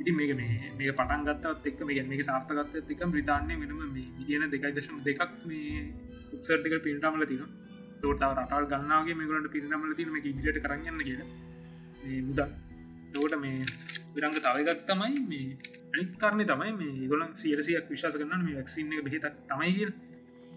ඉති 0.00 0.12
මේ 0.12 0.34
මේ 0.34 0.72
මේ 0.74 0.92
පටන් 0.92 1.22
ගත්තත් 1.26 1.66
එක් 1.66 1.80
මේ 1.82 2.02
මේ 2.04 2.22
සාර්ථකත් 2.22 2.92
එක් 2.92 3.02
බ්‍රතාානය 3.08 3.54
වෙනම 3.54 3.80
මේ 3.88 4.06
මිලියන 4.16 4.46
දෙකයි 4.46 4.72
දශම 4.72 4.96
දෙකක් 5.02 5.32
මේ 5.44 5.82
උත්සර්ටික 6.32 6.74
පිටමල 6.80 7.24
තින 7.24 7.42
තෝටාව 8.00 8.32
රටල් 8.36 8.66
ගන්නාගේ 8.72 9.14
මේකලට 9.14 9.50
පිරිනමල 9.50 9.94
තින 9.94 10.12
මේ 10.12 10.26
ඉදිට 10.26 10.60
කරගන්න 10.60 11.00
කිය 11.02 11.18
මුදා 12.22 12.48
තෝට 13.12 13.34
මේ 13.38 13.58
විරංග 14.14 14.38
තවයගත් 14.38 14.86
තමයි 14.86 15.18
මේ 15.24 15.48
අනිත් 15.92 16.12
කරණය 16.16 16.44
තමයි 16.44 16.72
මේ 16.74 17.08
ගොලන් 17.08 17.34
සියරසියක් 17.34 17.86
විශවාස 17.88 18.16
කරන්න 18.16 18.46
මේ 18.46 18.56
වැක්සින්න 18.56 18.96
බෙහෙතක් 19.02 19.36
තමයි 19.46 19.74
කිය 19.74 19.90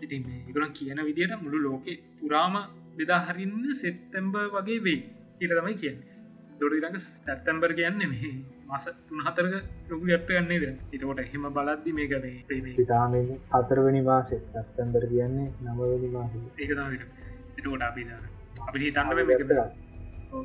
ඉති 0.03 0.17
ඉගොලන් 0.47 0.71
කියන 0.73 0.99
විදියට 1.01 1.35
මුළු 1.37 1.59
ලෝකෙ 1.61 1.93
පුරාම 2.19 2.55
බෙදාහරින්න 2.97 3.75
සෙත්තැම්බ 3.75 4.35
වගේ 4.53 4.79
වෙයි 4.79 4.99
ඊට 5.41 5.53
තමයි 5.53 5.75
කියන්නේ. 5.75 6.22
දොඩිරඟ 6.63 6.97
සැත්තැම්බර් 6.99 7.71
කියන්න 7.73 8.03
මේ 8.05 8.33
මස 8.69 8.85
තුන් 9.07 9.21
හතරක 9.21 9.55
ලොකු 9.89 10.03
ගැප්ප 10.05 10.33
යන්නේ 10.33 10.59
ව 10.59 10.65
එතකොට 10.91 11.19
එහෙම 11.19 11.47
බලද්දි 11.51 11.93
මේක 11.93 12.13
වේ 12.23 12.73
ඉතාමෙන් 12.79 13.29
හතරවනි 13.53 14.01
මාසෙ 14.03 14.35
සැත්තැම්බර් 14.47 15.05
කියන්නේ 15.07 15.47
නමවනි 15.63 16.09
මාස. 16.09 16.31
ඒක 16.57 16.71
එතකොට 17.57 17.83
අපි 17.83 18.03
අපි 18.61 18.91
තන්නව 18.91 19.25
මේක 19.29 19.41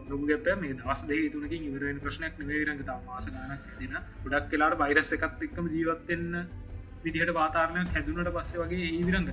ලොක 0.09 0.23
ගැප 0.23 0.49
මේ 0.59 0.75
දවස් 0.75 1.01
දේ 1.05 1.31
තුනකින් 1.31 1.63
ඉවරෙන් 1.65 1.99
ප්‍රශ්නයක් 1.99 2.35
නිවේරඟ 2.41 2.83
තා 2.85 2.99
මාස 3.07 3.27
ගනක් 3.29 3.63
දෙන 3.81 3.95
ගොඩක් 4.25 4.51
කලාට 4.51 4.79
වෛරස් 4.79 5.13
එකත් 5.17 5.43
එක්කම 5.43 5.67
ජීවත්වෙන්න 5.69 6.37
විදිහට 7.05 7.33
වාතාරණයක් 7.35 7.89
හැදුනට 7.95 8.31
පස්සේ 8.37 8.61
වගේ 8.63 8.87
ඒ 8.89 9.03
විරඟ 9.03 9.31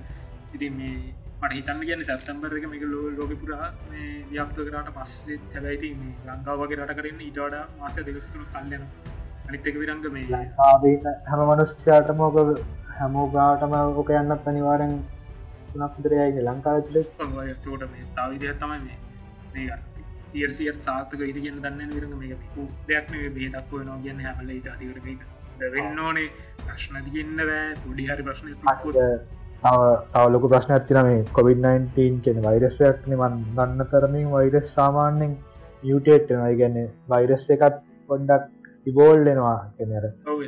ඉතින් 0.54 0.74
මේ 0.74 1.25
මට 1.36 1.52
හිතන්න 1.52 1.80
කියන්න 1.82 2.04
සැත්තම්බර 2.04 2.54
එක 2.58 2.66
මේක 2.70 2.84
ලෝ 2.86 3.08
ලෝක 3.12 3.32
පුරා 3.40 3.66
මේ 3.88 4.06
ව්‍යප්ත 4.30 4.60
කරට 4.60 4.88
පස්සේ 4.96 5.36
හැබැයිති 5.54 5.90
මේ 5.96 6.14
ලංකාව 6.28 6.62
වගේ 6.62 6.78
රට 6.78 6.96
කරන්න 6.98 7.20
ඉටඩ 7.22 7.56
මාස 7.78 7.98
දෙකතුර 7.98 8.46
කල්ලන 8.52 8.86
අනිත්තක 9.48 9.76
විරංග 9.82 10.06
මේ 10.10 10.40
හැම 11.26 11.44
මනුෂ්‍යයාටමෝක 11.44 12.38
හැමෝගාටම 12.96 13.76
ඕක 13.80 14.10
යන්නත් 14.14 14.48
අනිවාරෙන් 14.48 14.94
තුනක්තරයගේ 15.72 16.46
ලංකාවතුල 16.46 16.98
තෝට 17.62 17.86
මේ 17.90 18.06
තාවිදයක් 18.16 18.58
තමයි 18.60 18.80
මේ. 18.80 18.98
මේ 19.54 19.78
සියර්සියත් 20.24 20.82
සාර්ථක 20.82 21.20
ඉති 21.22 21.40
කියන්න 21.40 21.62
දන්න 21.62 21.90
විරඟ 21.92 22.16
මේ 22.18 22.38
දෙයක් 22.88 23.10
මේ 23.12 23.30
බේතක් 23.32 23.72
වනවා 23.72 23.98
කියන්න 24.02 24.24
හැමල 24.26 24.50
ඉතාතිකරක 24.52 25.06
වෙන්න 25.72 25.98
ඕනේ 26.00 26.28
ප්‍රශ්න 26.62 27.02
තියන්න 27.08 27.36
බෑ 27.42 27.74
පොඩි 27.84 28.08
හරි 28.08 28.24
ප්‍රශ්න 28.24 28.54
තව 28.54 28.66
ලොක 29.64 30.44
ප්‍රශ්න 30.44 30.72
ඇතින 30.72 31.02
මේ 31.02 31.24
කොවිD-19 31.32 32.20
කෙන 32.22 32.42
වෛරස්සයක් 32.42 33.06
නිමන් 33.06 33.38
ගන්න 33.54 33.86
තරමින් 33.86 34.30
වෛරස් 34.30 34.68
සාමාන්‍යෙන් 34.74 35.36
යුටේට් 35.82 36.28
ගැන 36.28 36.76
වෛරස් 37.08 37.48
එකත් 37.48 37.80
පොඩ්ඩක් 38.08 38.44
ඉබෝල්ලෙනවා 38.86 39.58
කෙනර 39.78 40.04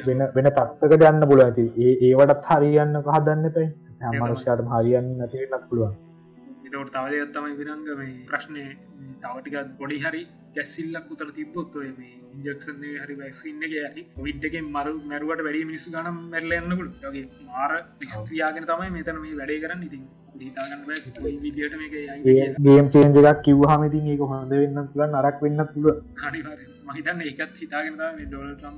වෙන 0.06 0.20
වෙන 0.34 0.50
තත්වකට 0.50 1.06
යන්න 1.10 1.28
පුල 1.30 1.40
ඇති 1.40 1.64
ඒ 1.78 1.94
ඒවටත් 2.08 2.50
හරියන්න 2.50 3.00
හදන්න 3.06 3.50
පැයි 3.54 3.70
මනුෂ්‍යයට 4.14 4.62
හරියන්න 4.72 5.08
නැතිවෙන්නක් 5.18 5.64
පුළුවන්. 5.70 5.94
එතවට 6.64 6.92
තවදත් 6.94 7.32
තමයි 7.34 7.56
විරංග 7.56 7.88
මේ 7.96 8.12
ප්‍රශ්නය 8.28 8.64
තවටිකත් 9.22 9.74
ගොඩි 9.78 9.98
හරි 10.04 10.22
ගැස්සිල්ලක් 10.58 11.10
උතර 11.14 11.28
තිබොත් 11.38 11.76
ඔය 11.80 11.90
මේ 11.98 12.14
ඉන්ජක්ෂන්නේ 12.34 13.02
හරි 13.02 13.16
වැක්සින්න 13.22 13.66
එක 13.66 13.74
හරි 13.88 14.02
විඩ්ඩක 14.26 14.56
මරු 14.68 14.94
මැරුවට 15.10 15.44
වැඩි 15.48 15.66
මිනිස්සු 15.70 15.94
ගනම් 15.96 16.16
මැරලයන්නකුල 16.32 16.88
ගේ 17.16 17.26
මාර 17.48 17.72
ලිස්ත්‍රයාගෙන 18.02 18.70
තමයි 18.70 18.90
මෙතන 18.96 19.20
මේ 19.24 19.36
වැඩේ 19.40 19.60
කරන්න. 19.64 19.82
ඉතින් 19.88 20.04
ගේම් 22.66 22.86
චේන්ජ 22.92 23.18
එකක් 23.22 23.42
කිව් 23.44 23.66
හමතින් 23.70 24.08
ඒක 24.12 24.22
හොඳ 24.32 24.52
වෙන්න 24.52 24.78
පුල 24.92 25.02
නරක් 25.08 25.36
වෙන්න 25.44 25.60
හරිවාර 26.22 26.60
මහිතන්න 26.88 27.26
ඒකත් 27.26 27.60
හිතාගෙන 27.62 27.94
මේ 27.98 28.26
ඩොල 28.26 28.50
ටම් 28.54 28.76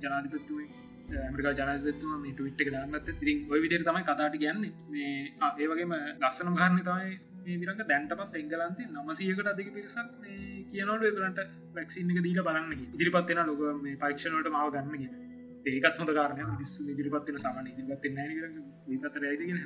ජනාධිපත්තුවේ 0.00 0.68
ඇමරිකා 1.24 1.52
ජනතතුම 1.52 2.22
ටවිට් 2.28 2.60
එක 2.62 2.70
දාන්නත්. 2.74 3.08
ඉතින් 3.14 3.38
ඔය 3.52 3.60
විදිර 3.64 3.82
තමයි 3.84 4.02
කතාට 4.02 4.36
කියන්නේ 4.42 4.72
මේ 4.90 5.14
ඒ 5.58 5.68
වගේම 5.70 5.94
ලස්සන 6.20 6.54
ගන්න 6.58 6.82
තමයි 6.82 7.12
මේ 7.44 7.60
විරක 7.62 7.80
දැන්ටමත් 7.90 8.36
එංගලන්තේ 8.40 8.86
නමසයකට 8.88 9.50
අධික 9.52 9.68
පිරිසක් 9.76 10.10
මේ 10.22 10.53
කියනවට 10.66 11.14
කරට 11.16 11.38
වැක්සින් 11.74 12.10
එක 12.10 12.20
දීල 12.22 12.40
බලන්න 12.42 12.72
ඉදිරිපත්වෙන 12.86 13.40
ලොක 13.44 13.62
මේ 13.78 13.96
පරීක්ෂණට 13.98 14.50
මාව 14.50 14.68
ගන්න 14.72 14.96
කිය 14.96 15.08
ඒකත් 15.72 15.98
හොඳ 16.00 16.10
කාරන 16.12 16.40
ිස් 16.60 16.72
ඉදිරිපත්වන 16.84 17.38
සමන 17.38 17.66
ඉදිරිපත් 17.70 18.04
පතර 19.04 19.22
ඇතිගෙන 19.24 19.58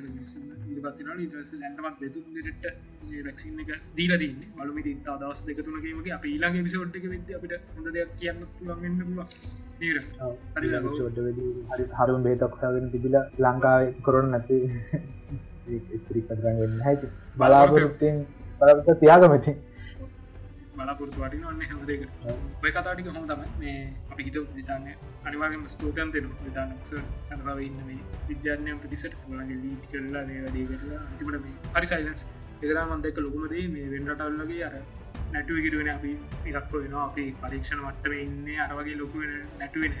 ඉදිරිපත්වන 0.65 1.23
ඉටස 1.25 1.51
දැන්ටමත් 1.55 1.97
දෙතු 2.03 2.19
ට 2.57 2.73
වැක්සින් 3.19 3.59
එක 3.63 3.71
දීල 3.97 4.13
දන්න 4.15 4.41
බලමි 4.57 4.81
ඉතා 4.91 5.15
දවස් 5.17 5.41
දෙකතුනකීමගේ 5.49 6.13
අප 6.17 6.25
ඊලාගේ 6.25 6.63
විසෝට්ක 6.63 7.05
වෙද 7.07 7.33
අපිට 7.33 7.53
හොඳ 7.73 7.87
දෙයක් 7.91 8.11
කියන්න 8.17 8.39
පුළන්ගන්න 8.53 9.01
පුළුව 9.03 9.27
හරුම් 11.99 12.21
බේතක්ෂාගෙන 12.23 12.91
තිබිල 12.91 13.15
ලංකාව 13.39 13.81
කොරන 14.01 14.27
නැති 14.31 14.57
ඉස්ත්‍රී 15.95 16.23
කරගන්න 16.27 16.77
හැති 16.81 17.07
බලාපොරොත්තෙන් 17.37 18.15
බලපත 18.59 18.99
තියාගමති 19.01 19.51
බලාපොරතු 20.79 21.19
වටින 21.19 21.45
ඔන්න 21.45 21.63
හමදක 21.63 22.03
ඔය 22.63 22.71
කතාටික 22.71 23.09
හොම 23.11 23.25
තම 23.27 23.41
මේ 23.57 23.79
අපි 24.11 24.27
හිත 24.27 24.37
විතාන්න 24.53 24.87
අනිවාර්ගම 25.23 25.65
ස්තෝතයන් 25.67 26.11
දෙනු 26.11 26.29
විතාන 26.41 26.75
සනසාව 27.23 27.59
ඉන්න 27.61 27.81
මේ 27.83 27.99
විද්‍යානය 28.29 28.77
පිටිසට 28.83 29.17
ලගේ 29.31 29.57
ලීට් 29.57 29.89
කරලා 29.91 30.23
වැඩේ 30.27 30.69
කරලා 30.71 31.01
අතිමට 31.07 31.41
මේ 31.41 31.57
හරි 31.75 31.87
සයිලන්ස් 31.87 32.23
එකදා 32.61 32.85
මන්දක 32.87 33.17
ලොකුමදේ 33.19 33.65
මේ 33.69 33.91
වෙන්රටල්ලගේ 33.91 34.63
අර 34.63 34.73
නැටුව 35.31 35.59
කිරුවෙන 35.63 35.89
අපි 35.89 36.11
එකක් 36.49 36.71
වෙනවා. 36.73 37.03
අපි 37.03 37.23
පරීක්ෂණ 37.41 37.81
මට්ටම 37.81 38.13
ඉන්න 38.17 38.47
අරවගේ 38.61 38.97
ලොකු 38.97 39.19
නැටුවෙන 39.59 39.93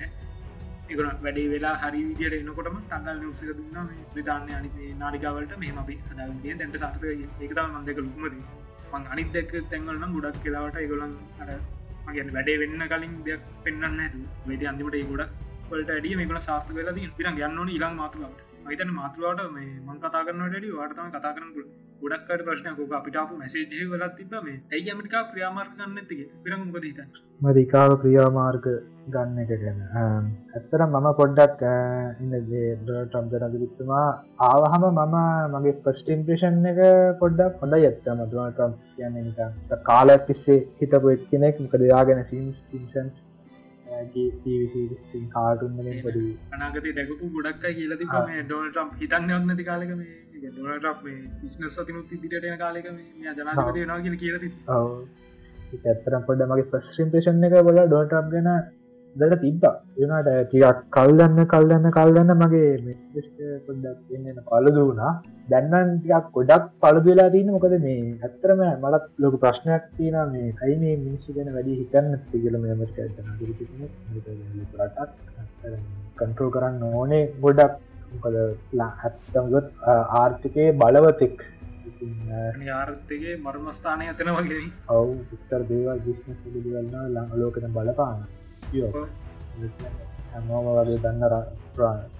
එකන 0.89 1.09
වැඩේ 1.23 1.47
වෙලා 1.49 1.75
හරි 1.81 2.01
විදිට 2.09 2.37
එනකොටම 2.39 2.79
ටඟල් 2.81 3.19
නිවසක 3.19 3.51
දුන්න 3.57 3.91
විධාන්‍ය 4.15 4.53
අනි 4.53 4.89
නාරිකාවලට 4.95 5.53
මේ 5.57 5.75
අපි 5.77 5.95
හදාගිය 6.07 6.55
දැන්ට 6.55 6.77
සාර්ථක 6.77 7.05
ඒකතා 7.09 7.67
මන්දක 7.69 7.99
ලොකුමදී 7.99 8.43
මං 8.91 9.03
අනිත් 9.07 9.29
දෙක 9.31 9.51
තැන්වලන 9.65 10.15
ගොඩක් 10.15 10.39
කෙලාවට 10.43 10.77
ඒගොලන් 10.77 11.13
අර 11.39 11.49
මගේ 12.05 12.25
වැඩේ 12.29 12.57
වෙන්න 12.57 12.87
කලින් 12.87 13.13
දෙයක් 13.25 13.43
පෙන්න්න 13.63 13.99
ඇතු 13.99 14.21
වැඩ 14.45 14.65
අන්තිමට 14.65 14.95
ඒ 14.95 15.05
ගොඩක් 15.05 15.35
වලට 15.69 15.91
ඇඩිය 15.91 16.15
මේකල 16.15 16.39
සාර්ථ 16.41 16.71
වෙලා 16.73 17.11
පිරන් 17.17 17.35
ගන්නන 17.35 17.69
ඉලං 17.71 17.95
මාතුලාවට 17.95 18.47
මහිතන 18.63 18.91
මාතුලාවට 18.93 19.53
මේ 19.53 19.69
මං 19.79 19.99
කතා 19.99 20.23
කරනට 20.23 20.55
ඩ 20.55 20.73
වාටතම 20.73 21.11
කතා 21.11 21.33
කරන 21.33 21.53
ගොඩක්කට 22.01 22.43
ප්‍රශ්නයකෝක 22.43 22.93
අපිටාපු 22.95 23.37
මැසේජය 23.37 23.87
වෙලත් 23.91 24.13
තිබ 24.17 24.35
මේ. 24.39 24.59
ඇයි 24.73 24.91
ඇමටිකා 24.91 25.23
ක්‍රියාමාර්ග 25.31 25.73
ගන්න 25.73 25.99
ඇතිගේ 26.01 26.29
පිරං 26.43 26.61
මොකද 26.61 26.85
හිතන්න? 26.85 27.09
මරිකාව 27.41 27.95
ක්‍රියාමාර්ග 28.01 28.67
ගන්න 29.07 29.41
එක 29.43 29.51
ගැන. 29.55 29.79
ඇත්තර 30.53 30.85
මම 30.85 31.07
පොඩ්ඩක් 31.19 31.63
ඉන්නටම් 32.21 33.29
ජනදවිත්තුමා 33.35 34.07
ආවහම 34.47 34.85
මම 34.89 35.15
මගේ 35.55 35.77
පස්ටිම්පේෂන් 35.83 36.69
එක 36.71 36.83
පොඩ්ඩක් 37.21 37.63
හොඳ 37.63 37.79
ඇත්ත 37.79 38.11
මදුවටම් 38.15 38.77
කියන්න 38.91 39.17
නික 39.21 39.79
කාලයක් 39.85 40.27
තිස්සේ 40.27 40.61
හිතපු 40.79 41.15
එක් 41.15 41.25
කෙනෙක් 41.31 41.65
මොක 41.65 41.75
දෙයාගෙන 41.77 42.23
සිම්සන්ස් 42.27 43.25
කාටුන්ලින් 45.29 46.01
පොඩි 46.01 46.25
අනාගත 46.51 46.89
දැකපු 46.93 47.29
ගොඩක් 47.31 47.65
කියලති 47.71 48.09
ඩෝල්ටම් 48.43 48.91
හිතන්න 48.97 49.31
ඔන්නති 49.33 49.65
කාලක 49.65 49.93
මේ 49.93 50.49
ඩොලටක් 50.49 50.99
මේ 51.03 51.17
ඉස්නස් 51.43 51.77
සතිනුත් 51.77 52.11
ඉදිරියට 52.11 52.45
එන 52.45 52.59
කාලෙක 52.59 52.91
ජනාගත 53.21 53.79
නවා 53.79 54.01
කියල 54.01 54.17
කියලති 54.17 54.51
ඇත්තරම් 55.85 56.23
පොඩ 56.25 56.45
මගේ 56.45 56.67
ප්‍රස්ටිම්පේෂන් 56.67 57.47
එක 57.47 57.57
බොල 57.63 57.81
ඩෝටම් 57.83 58.29
ගැන 58.33 58.51
දට 59.21 59.41
තිබ්බා. 59.43 59.75
එනට 60.03 60.29
ටිකක් 60.45 60.79
කල්දන්න 60.95 61.39
කල්දන්න 61.53 61.95
කල්දන්න 61.97 62.31
මගේ 62.41 62.71
පොඩ්ඩක් 63.67 64.15
එන්න 64.15 64.39
පලදු 64.49 64.81
වුණා. 64.87 65.11
දැන්නන් 65.51 65.91
ටිකක් 65.97 66.31
ගොඩක් 66.37 66.65
පලදුවෙලා 66.83 67.33
තියන්න 67.35 67.53
මොකද 67.55 67.75
මේ 67.85 67.99
ඇත්තරම 68.25 68.61
මලත් 68.83 69.05
ලොක 69.23 69.35
ප්‍රශ්නයක් 69.43 69.83
තියෙන 69.97 70.17
මේ 70.33 70.55
ඇයි 70.63 70.79
මේ 70.83 70.95
මිනිස්සු 71.05 71.37
ගැන 71.37 71.53
වැඩි 71.57 71.77
හිතන්න 71.81 72.09
තිගල 72.31 72.57
මෙමට 72.63 72.97
රටක් 74.79 75.11
කන්ට්‍රෝ 76.19 76.49
කරන්න 76.55 76.83
ඕනේ 76.93 77.23
ගොඩක්. 77.45 77.73
මොකද 78.13 78.35
ඇත්තම්ගොත් 78.81 79.67
ආර්ථිකය 80.19 80.63
බලවතෙක්. 80.81 81.37
ආර්ථගේ 82.75 83.35
මර්මස්ථානය 83.45 84.05
ඇතන 84.07 84.29
වගේ 84.37 84.65
ඔවු 84.95 85.13
විස්තර 85.29 85.61
දේවල් 85.69 85.99
විශ්න 86.05 86.37
පිළිගන්න 86.43 86.95
ලංලෝකන 87.15 87.65
බලපාන 87.77 88.19
හැමෝම 90.31 90.65
වගේ 90.77 90.99
දන්න 91.03 91.23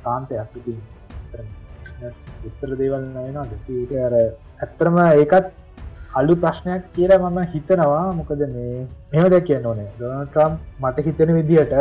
කාන්තයක් 0.04 0.70
විස්තර 2.44 2.72
දේවල් 2.82 3.04
නයනද 3.08 3.72
ඒක 3.78 3.92
අර 4.06 4.14
ඇත්තරම 4.20 4.98
ඒකත් 5.02 5.52
අලු 6.20 6.36
ප්‍රශ්නයක් 6.44 6.84
කියල 6.96 7.12
මම 7.18 7.38
හිතනවා. 7.54 8.06
මොකද 8.20 8.42
මේ 8.56 8.88
මෙම 9.12 9.30
දැ 9.34 9.42
කියන්න 9.50 9.68
ඕනේ. 9.72 9.90
දොනට්‍රම් 10.00 10.58
මට 10.82 11.06
හිතන 11.08 11.36
විදිහට 11.38 11.76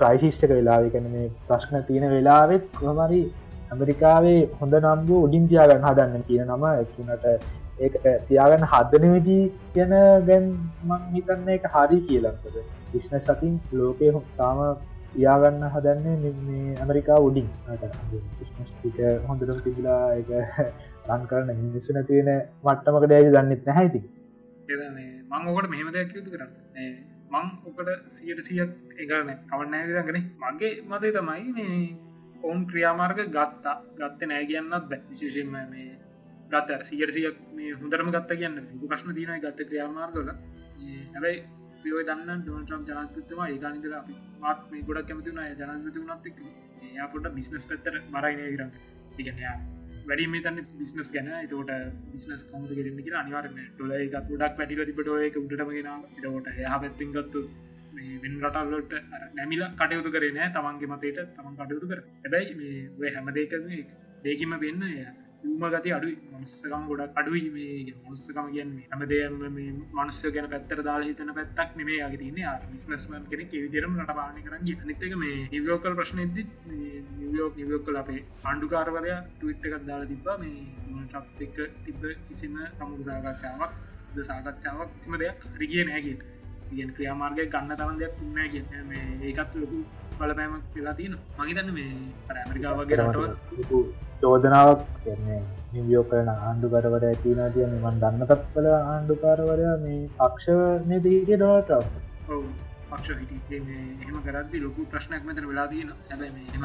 ක්‍රයිශිෂ්ටක 0.00 0.56
වෙලාවිකන 0.58 1.06
මේ 1.14 1.30
ප්‍රශ්න 1.48 1.86
තියෙන 1.88 2.10
වෙලාවෙත් 2.14 2.66
කොමරි 2.80 3.22
ඇමරිකාවේ 3.70 4.40
හොඳ 4.60 4.74
නම්බු 4.80 5.22
උඩින් 5.26 5.48
තියාගන්න 5.50 5.88
හදන්න 5.88 6.26
කියන 6.28 6.44
නම. 6.48 6.64
එක්නට 6.82 7.24
ඒ 7.80 8.18
තියාගන්න 8.28 8.68
හදන 8.72 9.04
විදී 9.14 9.44
කියන 9.74 9.96
ගැන් 10.28 10.52
මං 10.88 11.02
හිතන්න 11.14 11.48
එක 11.56 11.72
හරි 11.76 11.98
කියලක්කද 12.08 12.56
විශ්න 12.92 13.14
සතින් 13.20 13.54
ලෝකය 13.78 14.08
හොතාම 14.16 14.60
තියාගන්න 15.12 15.64
හදන්නේ 15.74 16.32
මේ 16.48 16.76
ඇමරිකා 16.82 17.18
උඩින්. 17.26 17.48
ටික 18.70 18.98
හොඳටම 19.28 19.60
තිබිලා 19.66 20.02
එක 20.20 20.30
රන් 21.08 21.22
කරන්න 21.30 21.60
මිනිස්සු 21.62 21.96
නැතිවෙන 21.96 22.30
මට්ටමක 22.64 23.06
දෑජ 23.12 23.30
දන්නෙත් 23.36 23.62
නැහැති 23.68 24.00
මං 25.30 25.48
ඕකට 25.50 25.70
මෙහෙම 25.72 25.88
දෙයක් 25.96 26.12
යුතු 26.16 26.30
කරන්න. 26.34 26.52
මං 27.32 27.46
ඔකට 27.68 27.88
සියට 28.16 28.40
සියක් 28.48 28.70
එකරන 29.02 29.30
කවන්නෑ 29.50 30.04
ගන 30.08 30.18
මගේ 30.44 30.72
මතේ 30.90 31.12
තමයි 31.16 31.52
මේ 31.56 31.80
ඔවුන් 32.44 32.60
ක්‍රියාමාර්ග 32.70 33.18
ගත්තා. 33.36 33.76
ගත්ත 33.98 34.20
නෑ 34.30 34.44
කියන්නත් 34.50 34.84
බැ. 34.90 35.00
විශේෂෙන්ම 35.10 35.52
මේ 35.72 35.88
ගත්ත 36.52 36.84
සියරසියක් 36.88 37.36
මේ 37.56 37.72
හොඳරම 37.80 38.12
ගත්ත 38.16 38.30
කියන්න. 38.40 38.56
ප්‍රශ්න 38.90 39.16
තියනයි 39.16 39.40
ගත්ත 39.46 39.68
ක්‍රියාමාර්ගල 39.70 40.30
හැබයි 41.14 41.34
පියෝ 41.82 42.06
දන්න 42.08 42.46
ඩොනටම් 42.46 42.82
ජනතතුවා 42.88 43.50
ඒගනිදල 43.54 43.98
අපි 44.00 44.14
මාත් 44.44 44.64
මේ 44.70 44.86
ගොඩක් 44.88 45.10
කැමතිුණ 45.10 45.42
ජනත 45.50 45.98
වනත් 45.98 46.26
යාපොට 46.98 47.28
බිස්නස් 47.36 47.68
පැත්තර 47.70 47.94
මරයිනය 48.14 48.48
ගරන්න 48.54 48.72
ඉගනයා 49.20 49.56
වැඩි 50.08 50.26
මේ 50.32 50.42
තන්න 50.44 50.68
බිස්නස් 50.80 51.10
ගැන. 51.14 51.28
තෝට 51.52 51.70
බිස්නස් 52.12 52.42
කමුද 52.50 52.70
කරන්න 52.76 53.00
කියෙන 53.06 53.18
අනිවාරම 53.22 53.58
ොල 53.84 53.92
එක 53.96 54.14
ගොඩක් 54.30 54.60
වැඩිල 54.60 54.84
තිබටෝයක 54.90 55.36
උඩටමගෙන 55.42 55.90
ටෝට 56.16 56.46
යහ 56.54 56.76
පැත්තින් 56.82 57.12
ගත්තු 57.16 57.42
වෙන 58.22 58.34
රටල්ලට 58.44 58.92
නැමිල 59.38 59.64
කටයුතු 59.80 60.14
කරේ 60.14 60.32
නෑ. 60.36 60.52
තමන්ගේ 60.56 60.90
මතයට 60.92 61.18
තමන් 61.36 61.58
කටයුතු 61.60 61.90
කර. 61.90 62.00
හැබැයි 62.24 62.54
මේ 63.00 63.14
හැම 63.16 63.32
දෙක 63.38 63.52
දෙකිම 64.24 64.54
වෙන්න 64.64 64.82
ම 65.42 65.62
ගති 65.74 65.90
අඩු 65.96 66.08
මනුස්සකම 66.32 66.82
ගොඩක් 66.88 67.18
අඩුයි 67.20 67.50
මේ 67.54 67.94
මනුස්සකම 68.04 68.46
කියන්නේ. 68.54 68.86
හැමදේම 68.90 69.36
මේ 69.56 69.70
මනුස්ස 69.98 70.20
ගැන 70.34 70.48
පැත්තර 70.52 70.80
දාලා 70.88 71.08
හිතන 71.10 71.32
පැත්තක් 71.38 71.70
නෙමේ 71.80 72.00
අගතින්න 72.06 72.40
විස්නස්මන් 72.72 73.24
කෙන 73.30 73.42
විදිරම 73.64 73.94
රට 74.00 74.16
පාලනය 74.18 74.42
කරන්න 74.46 74.64
නිතක 74.90 75.14
මේ 75.22 75.36
නිවියෝකල් 75.54 75.94
ප්‍රශ්නයද 76.00 76.36
නිවියෝක් 77.20 77.54
නිවියෝක් 77.60 77.86
කල 77.86 78.00
අපේ 78.02 78.20
ආණ්ඩුකාරවරය 78.48 79.14
ටවිට් 79.38 79.64
එකක් 79.66 79.86
දාලා 79.88 80.10
තිබ්බා. 80.12 80.36
මේ 80.42 80.58
ටක් 81.12 81.40
එක 81.46 81.78
තිබ්බ 81.86 82.02
කිසිම 82.28 82.58
සමුග 82.76 83.00
සාකච්ඡාවක් 83.08 83.72
සාකච්ඡාවක් 84.28 84.92
කිසිම 84.96 85.18
දෙයක් 85.22 85.48
හරි 85.56 85.66
කිය 85.72 85.86
නෑගට 85.88 86.28
ඉගෙන් 86.72 86.92
ක්‍රියාමාර්ගය 86.96 87.48
ගන්න 87.54 87.78
තරන්දයක් 87.80 88.22
උන්න 88.26 88.38
කියන්න 88.52 88.92
ඒකත් 89.30 89.58
ලොකු 89.62 89.80
බලපෑම 90.20 90.54
වෙලා 90.76 90.94
තියෙන 91.00 91.18
මහිතන්න 91.38 91.74
මේ 91.78 91.90
ඇමරිකා 92.36 92.76
වගේ 92.78 93.00
රටවල් 93.00 94.09
චෝදනාවක් 94.22 94.80
නිවියෝ 95.72 96.04
කරන 96.04 96.28
ආණ්ඩුකරවර 96.30 97.04
ඇතින 97.04 97.40
තියන 97.54 97.72
මන් 97.76 98.00
දන්න 98.00 98.26
තත්වල 98.30 98.66
ආණ්ඩුකාරවරයා 98.72 99.76
මේ 99.78 100.00
පක්ෂ 100.18 100.88
නදීට 100.88 101.30
ඩොට 101.32 101.70
ඔව්. 101.74 102.42
පක්ෂ 102.90 103.20
හිට 103.22 103.52
එහෙම 103.52 104.16
කරදදි 104.24 104.58
ලොකු 104.60 104.86
ප්‍රශ්නයක් 104.86 105.24
මෙතර 105.24 105.46
වෙලා 105.46 105.68
තියෙන 105.68 105.92
හැබැයි 106.08 106.32
මේ 106.34 106.48
එම 106.56 106.64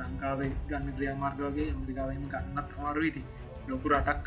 ලංකාවේ 0.00 0.50
ගන්න 0.68 0.94
ක්‍රියමාර්ග 0.96 1.40
වගේ 1.46 1.68
ඇමරිකාවම 1.70 2.24
ගන්නත් 2.28 2.74
හමාරුවීති 2.76 3.22
ලොකු 3.68 3.86
රටක් 3.90 4.24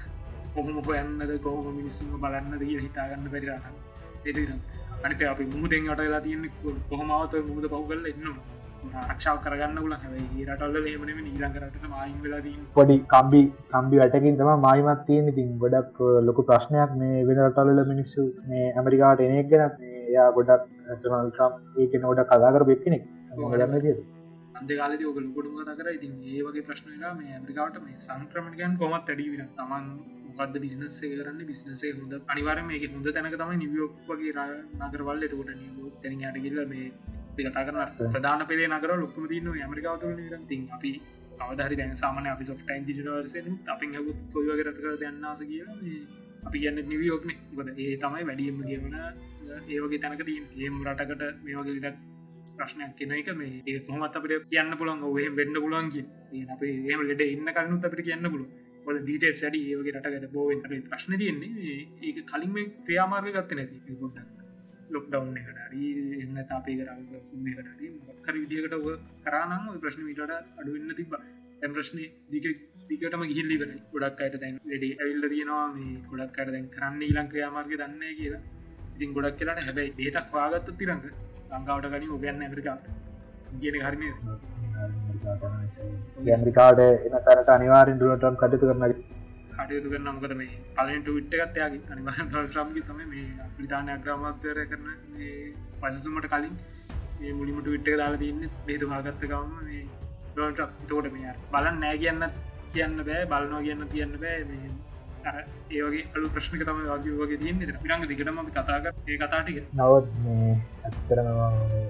කොහොම 0.53 0.77
හොයන්නද 0.85 1.35
කොහොම 1.43 1.67
මිනිස්සුම 1.73 2.15
බලන්න 2.19 2.59
දී 2.61 2.79
හිතාගන්න 2.79 3.29
පැරිරට 3.29 3.67
එතිර 4.25 4.49
අනිත 5.03 5.21
අපි 5.25 5.45
මුහදෙන් 5.53 5.89
අට 5.89 6.01
වෙලා 6.01 6.21
තියන්න 6.21 6.49
කොහොමවත 6.89 7.33
මුහද 7.47 7.65
පහු 7.69 7.83
කල 7.87 8.05
එන්නවා 8.07 8.39
ආක්ෂාව 9.01 9.41
කරගන්න 9.43 9.81
ල 9.83 9.97
හැ 9.97 10.45
රටල්ල 10.45 10.77
ඒමනම 10.83 11.19
ඊලංකරට 11.23 11.87
මයින් 11.87 12.15
වෙලාදී 12.21 12.55
පොඩි 12.73 12.97
කම්බි 13.07 13.41
කම්බි 13.69 14.01
වටකින් 14.01 14.39
තම 14.39 14.65
මයිමත් 14.65 15.03
තියෙන 15.07 15.27
ඉතින් 15.27 15.51
ගොඩක් 15.57 15.99
ලොකු 16.21 16.47
ප්‍රශ්නයක් 16.49 16.95
මේ 16.95 17.25
වෙන 17.27 17.43
රටල්ල 17.43 17.83
මිනිස්සු 17.87 18.29
මේ 18.47 18.71
ඇමරිකාට 18.73 19.27
එනෙක් 19.27 19.51
ගැනත් 19.51 19.83
එයා 19.89 20.31
ගොඩක් 20.31 20.65
ඇටනල්කම් 20.89 21.61
ඒක 21.77 22.01
නොඩ 22.01 22.25
කදාකර 22.27 22.67
බෙක්කෙනෙක් 22.71 23.05
ගන්න 23.35 23.79
තිය 23.81 23.95
අන්දකාලද 24.55 25.03
ඔක 25.03 25.17
ලොකොටුම 25.17 25.75
කර. 25.77 25.87
ඉතින් 25.89 26.13
ඒ 26.23 26.41
වගේ 26.45 26.65
ප්‍රශ්නලා 26.67 27.13
මේ 27.15 27.31
ඇමරිකාවට 27.35 27.77
මේ 27.83 27.95
සංක්‍රමණකයන් 27.99 28.73
කොමත් 28.77 29.09
ඇඩිවිර 29.09 29.41
තමන් 29.57 29.85
මොකක්ද 30.29 30.59
බිසිනස්සේ 30.65 31.09
කරන්න? 31.13 31.39
බිස්නසේ 31.45 31.93
හොඳ 31.93 32.13
අනිවාර 32.27 32.59
මේ 32.63 32.81
හොඳ 32.87 33.07
තැනක 33.09 33.37
තමයි 33.37 33.57
නිවියෝක් 33.63 33.95
වගේ 34.09 34.45
නගරවල් 34.81 35.25
එතකොට 35.27 35.51
නිව 35.55 35.77
තැනියට 36.03 36.37
ගිල්ල 36.45 36.61
මේ 36.67 36.85
කතා 37.37 37.65
කරන 37.65 38.11
ප්‍රධාන 38.13 38.45
පෙේ 38.47 38.67
නකර 38.67 38.91
ලොක්කම 38.95 39.25
තින්න 39.27 39.51
ඇමරිකාවතුර 39.55 40.11
ති 40.47 40.57
අපි 40.71 40.91
අවධහරි 41.41 41.75
දැන් 41.75 41.95
සාමන 41.95 42.27
අපි 42.27 42.45
සොෆ්ටයින් 42.45 42.87
ජිනවර්ස 42.87 43.35
අපි 43.67 43.85
හකුත් 43.93 44.17
කොයිවගරට 44.33 44.77
කර 44.77 44.95
දන්නාස 45.01 45.41
කිය 45.43 45.63
අපි 46.43 46.57
කියන්න 46.59 46.79
නිවියෝක්න 46.85 47.31
ගොද 47.53 47.67
ඒ 47.75 47.91
තමයි 47.97 48.23
වැඩියම 48.23 48.63
කියවන 48.63 48.95
ඒවගේ 49.69 49.99
තැනක 49.99 50.23
තින් 50.23 50.43
ඒම් 50.57 50.81
රටකට 50.85 51.21
මේ 51.43 51.55
වගේ 51.57 51.75
විදක් 51.77 51.97
ප්‍රශ්නයක් 52.57 52.91
කෙන 52.97 53.11
එක 53.11 53.29
මේ. 53.35 53.61
ඒ 53.65 53.79
කොහමත් 53.81 54.15
අපට 54.15 54.49
කියන්න 54.49 54.73
පුළන් 54.77 55.03
ඔහේ 55.03 55.29
වෙන්න 55.31 55.55
පුලන්ගේ 55.55 56.45
අප 56.47 56.61
ඒම 56.63 57.01
ලෙඩ 57.03 57.23
ඉන්න 57.25 57.49
කලනුත් 57.49 57.87
අපට 57.87 58.01
කියන්න 58.01 58.31
පුළුව 58.33 58.49
ොල 58.87 59.01
දීට 59.07 59.25
සැඩි 59.35 59.63
ඒවගේ 59.69 59.95
රටකට 59.95 60.33
බෝවෙන් 60.33 60.85
ප්‍රශ්න 60.85 61.17
තියෙන්නේ. 61.17 61.79
ඒක 62.01 62.21
කලින්ම 62.25 62.55
ක්‍රියාමාර්ග 62.85 63.33
ගත්ත 63.33 63.51
නැති. 63.53 63.97
ගොඩක් 63.97 64.40
ලොක්ඩව් 64.91 65.37
එකට 65.39 65.59
හරි 65.63 65.85
එන්න 66.17 66.41
තාපේ 66.47 66.75
කරන්න 66.79 67.03
කට 67.07 67.91
මොක්කර 68.07 68.35
විදිකට 68.35 68.75
ඔ 68.75 68.97
කරනම් 69.23 69.65
ප්‍රශ්න 69.79 70.03
විට 70.05 70.21
අඩුවන්න 70.31 70.95
තිබ 70.95 71.15
ඇම් 71.17 71.71
ප්‍රශ්නය 71.71 72.05
දික 72.29 72.45
දිකටම 72.89 73.23
ගිහිල්ලි 73.25 73.55
කර 73.57 73.71
ගොඩක් 73.93 74.21
අයට 74.21 74.37
දැන් 74.41 74.57
වැඩ 74.65 74.85
ඇවිල්ල 74.87 75.27
තියෙනවා 75.27 75.67
මේ 75.73 75.93
ගොඩක් 76.09 76.39
අයට 76.39 76.51
දැන් 76.51 76.67
කරන්න 76.71 77.03
ඊලං 77.03 77.29
ක්‍රියාමාර්ග 77.31 77.73
දන්න 77.73 78.17
කියලා 78.17 78.41
ඉතින් 78.93 79.13
ගොඩක් 79.13 79.37
කියලාට 79.37 79.63
හැබැයි 79.63 80.07
ඒතක් 80.07 80.33
වාගත්ත 80.33 80.73
තිරඟ 80.75 81.07
ලංකාවට 81.51 81.89
ගනි 81.93 82.11
ඔබයන්න 82.11 82.43
ඇමරිකාට 82.43 82.83
කියන 83.57 83.79
හරිමය 83.81 84.11
ඇමරිකාට 86.29 86.83
එන 86.83 87.17
තරට 87.21 87.49
අනිවාරෙන් 87.51 87.99
දුරටම් 87.99 88.37
කටතු 88.37 88.65
කරන 88.65 88.85
කටයුතු 89.61 89.91
කරන 89.93 90.09
මොකද 90.09 90.33
මේ 90.35 90.59
පලට 90.75 91.07
විට්ටගත්තයාගේ 91.15 91.81
අනිවාර 91.93 92.45
්‍රම්ගි 92.47 92.81
තම 92.87 93.01
මේ 93.07 93.49
ප්‍රිතානය 93.57 93.91
අග්‍රාමත්වර 93.95 94.59
කරන 94.71 94.87
පසසුමට 95.81 96.27
කලින් 96.27 96.55
මේ 97.19 97.33
මුලිමට 97.33 97.67
විට්ට 97.67 97.91
දාලා 97.93 98.21
තියන්න. 98.23 98.41
බේතු 98.65 98.89
හාගත්තකවම 98.89 99.51
මේ 99.63 99.83
ඩොන්ට 100.29 100.61
තෝට 100.87 101.11
මේ 101.13 101.33
බලන්න 101.51 101.79
නෑ 101.79 101.97
කියන්න 101.97 102.23
කියන්න 102.73 102.97
බෑ 103.01 103.25
බලනවා 103.27 103.61
කියන්න 103.61 103.87
තියන්න 103.89 104.17
බෑ. 104.17 104.39
මේ 104.45 104.71
ඒවගේ 105.71 106.05
අලු 106.15 106.27
ප්‍රශ්නක 106.35 106.63
තම 106.67 106.79
වගේ 107.21 107.37
තියන්නේ. 107.41 107.79
පිරංග 107.83 108.03
දිගටම 108.09 108.39
කතාක 108.49 108.85
ඒ 109.07 109.17
කතාටික 109.21 109.57
නවත් 109.73 110.07
මේ 110.25 110.53
ඇත්තරම 110.85 111.27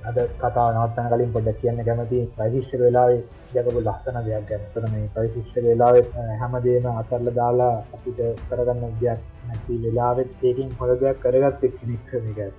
අද 0.10 0.18
කතා 0.42 0.68
නවත්තන 0.72 1.10
කලින් 1.12 1.32
පොඩක් 1.36 1.60
කියන්න 1.62 1.84
කැමති 1.88 2.20
පයිශිෂ්ට 2.38 2.82
වෙලාවේ 2.82 3.22
ජකපු 3.54 3.80
ලස්සන 3.82 4.18
දෙයක් 4.28 4.48
ගැනතර 4.50 4.86
මේ 4.94 5.12
පයිශිෂ්ට 5.16 5.62
වෙලාවෙත් 5.68 6.10
හැමදේම 6.42 6.86
අතරල 6.94 7.28
දාලා 7.40 7.76
අපිට 7.96 8.20
කරගන්න 8.50 8.98
දෙයක් 9.02 9.22
නැති 9.48 9.80
වෙලාවෙත් 9.86 10.46
ඒකින් 10.50 10.76
හොඳ 10.80 10.94
දෙයක් 11.04 11.22
කරගත් 11.24 11.64
එක්නික් 11.70 12.14
එක 12.18 12.54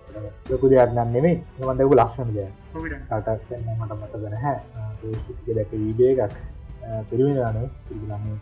ලොකු 0.51 0.73
දෙයක් 0.73 0.91
නම් 0.97 1.11
නෙමේ 1.17 1.37
මන්දකු 1.59 1.95
ලක්ෂණ 2.01 2.35
දෙයක්. 2.37 2.53
කටක් 3.11 3.51
මට 3.79 4.15
දැන 4.23 4.37
හැ 4.45 4.59
දැක 5.57 5.71
වීඩිය 5.73 6.13
එකක් 6.15 6.35
පිරිමිලානේ 7.11 7.69
පිරිගන්නේ 7.89 8.39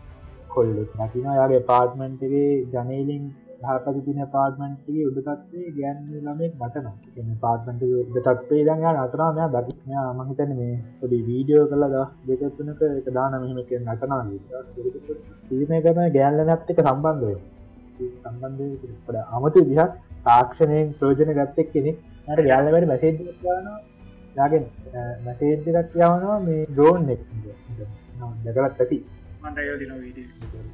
කොල්ලෙක්. 0.53 0.89
නතින 0.99 1.29
යාගේ 1.31 1.61
පාර්ට්මන්ටගේ 1.69 2.49
ජනේලින් 2.73 3.23
හපති 3.63 4.01
තින 4.05 4.19
පාර්ට්මන්ටගේ 4.35 5.07
උඩතත්වේ 5.09 5.73
ගැන්න 5.77 6.03
ළමෙක් 6.17 6.53
නටන 6.59 7.31
පාර්ට්මට 7.43 7.83
උඩතත්වේ 8.17 8.65
දඟ 8.67 8.85
නතරම 8.97 9.39
දකිනයා 9.55 10.07
මහිතන 10.19 10.53
මේ 10.59 10.75
පොඩි 10.99 11.19
වීඩියෝ 11.27 11.65
කල 11.67 11.87
දස් 11.87 12.11
දෙකත්තුනක 12.27 12.83
එක 12.89 13.09
දාන 13.13 13.39
මෙහමක 13.43 13.73
නටනා 13.79 14.21
සීනය 15.47 15.81
කරන 15.81 16.13
ගෑල්ල 16.17 16.43
නැත්තක 16.43 16.85
සම්බන්ධය 16.85 17.35
සම්බන්ධය 17.99 18.67
පට 19.05 19.27
අමතු 19.31 19.67
දිහක් 19.67 19.99
තාක්ෂණයෙන් 20.25 20.93
ප්‍රෝජන 20.93 21.31
ගත්තෙක් 21.37 21.71
කෙනෙක්. 21.71 21.97
ට 22.27 22.43
ගෑල්ලවට 22.43 22.87
මැසේජ් 22.87 23.15
යාගෙන් 24.37 24.63
මැසේජ්ජකක් 25.25 25.95
යවනවා 25.97 26.37
මේ 26.41 26.67
ඩෝන් 26.67 27.09
එක් 27.09 27.21
දැකලත් 28.45 28.79
ඇති. 28.79 28.97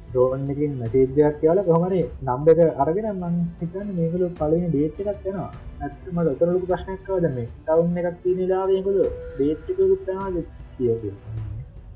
ඩෝන්කින් 0.08 0.72
මැසේජයක් 0.74 1.36
කියලා 1.40 1.64
කොහමරේ 1.64 2.04
නම්බ 2.24 2.48
එක 2.54 2.60
අරගෙන 2.76 3.08
මං 3.12 3.36
හිතන්න 3.60 3.88
මේකල 3.94 4.24
පලන 4.38 4.64
ඩේට් 4.66 5.00
එකක් 5.04 5.26
යනවා. 5.26 5.48
ඇත්ම 5.80 6.18
ඔතරලු 6.24 6.58
ප්‍රශ්නයක්ව 6.64 7.14
දම 7.24 7.38
තවුන් 7.66 7.98
එකක් 8.02 8.18
තියන 8.22 8.40
ලාවයකුල 8.50 8.98
ඩේට්ක 9.34 9.78
ගුත්තාද 9.82 10.36
කිය 10.74 10.92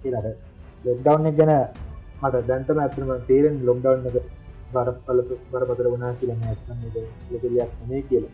කියලට 0.02 0.28
ලොක්ඩව් 0.84 1.04
ගැන 1.40 1.52
මට 2.22 2.46
දැන්තම 2.48 2.80
ඇතම 2.80 3.12
තේරෙන් 3.28 3.60
ලොක්ඩව් 3.62 4.08
එක. 4.12 4.26
බරපල 4.74 5.20
බරපතර 5.52 5.86
වුණනා 5.92 6.12
කියලන්න 6.20 6.44
ඇත්මක 6.48 6.96
ලොකලයක් 7.32 7.72
මේ 7.88 8.02
කියල. 8.08 8.24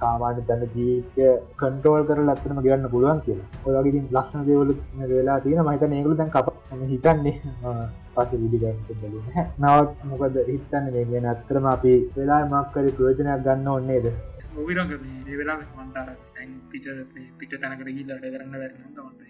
සාමාන්‍ය 0.00 0.42
තැන 0.48 0.62
ජීවිතය 0.74 1.28
කන්ටෝල් 1.60 2.02
කර 2.08 2.20
ලත්තනම 2.26 2.60
ගන්න 2.66 2.90
පුළුවන් 2.94 3.20
කියලා. 3.26 3.48
ඔයගින් 3.66 4.06
ලක්ෂණ 4.16 4.46
දේවල 4.48 4.70
වෙලා 5.12 5.38
තියෙන 5.40 5.64
මහිත 5.68 5.82
ඒකලු 5.88 6.16
දැන් 6.20 6.34
කප 6.34 6.48
හිතන්නේ 6.92 7.36
පස 8.14 8.30
විදිගන්න 8.42 8.78
බල 9.00 9.16
නවත් 9.60 10.08
මොකද 10.10 10.36
හිතන්න 10.50 10.90
මේ 10.94 11.06
ගෙන 11.12 11.30
අත්තරම 11.32 11.66
අපි 11.74 11.94
වෙලා 12.16 12.42
මක්කර 12.52 12.90
ප්‍රයෝජනයක් 12.96 13.44
ගන්න 13.46 13.68
ඔන්නේද 13.76 14.06
ඔවිරග 14.58 14.92
මේ 15.04 15.38
වෙලා 15.40 15.58
මන්ටර 15.62 16.08
ඇන් 16.38 16.50
පිට 16.70 16.86
පිට 17.38 17.52
තැනකට 17.62 17.90
ගී 17.96 18.06
ලඩ 18.06 18.32
කරන්න 18.34 18.60
වැරන්න 18.62 18.94
තමන්ට 18.96 19.28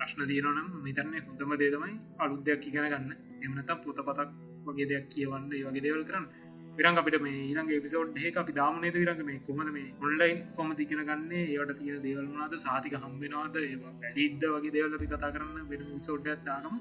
ප්‍රශ්න 0.00 0.28
තියනනම් 0.30 0.68
මිතරන්නේ 0.84 1.24
හොඳම 1.26 1.50
දේතමයි 1.60 1.94
අලුද්‍යයක් 2.18 2.68
ඉගෙන 2.68 2.86
ගන්න. 2.92 3.10
එමනත 3.44 3.70
පොත 3.84 3.98
පතක් 4.06 4.47
වගේ 4.68 4.88
දෙයක් 4.88 5.08
කියවන්න 5.08 5.48
වගේ 5.48 5.82
දේවල් 5.82 6.04
කරන්න. 6.04 6.26
විරං 6.76 6.98
අපිට 6.98 7.18
මේ 7.20 7.38
ඊළගේ 7.42 7.80
පිසෝඩ් 7.80 8.18
ඒ 8.20 8.32
අපි 8.36 8.52
දාමනේද 8.52 8.96
විරඟ 8.96 9.22
මේ 9.24 9.40
කොමද 9.42 9.70
මේ 9.70 9.88
ඔන්ලයින් 10.00 10.38
කොම 10.54 10.70
තිගෙන 10.74 11.02
ගන්නේ? 11.04 11.44
ඒවට 11.48 11.78
තියෙන 11.78 12.02
දේවල්නාද 12.02 12.54
සාතික 12.58 12.94
හම්බෙනවාද 12.98 13.56
ඒවා 13.62 13.94
පැඩිද්ද 13.98 14.44
වගේ 14.54 14.74
දේවල් 14.76 14.94
අපි 14.94 15.08
කතා 15.08 15.32
කරන්න 15.34 15.66
වෙන 15.70 15.82
සෝඩ්ඩයක් 16.02 16.44
දානම 16.44 16.76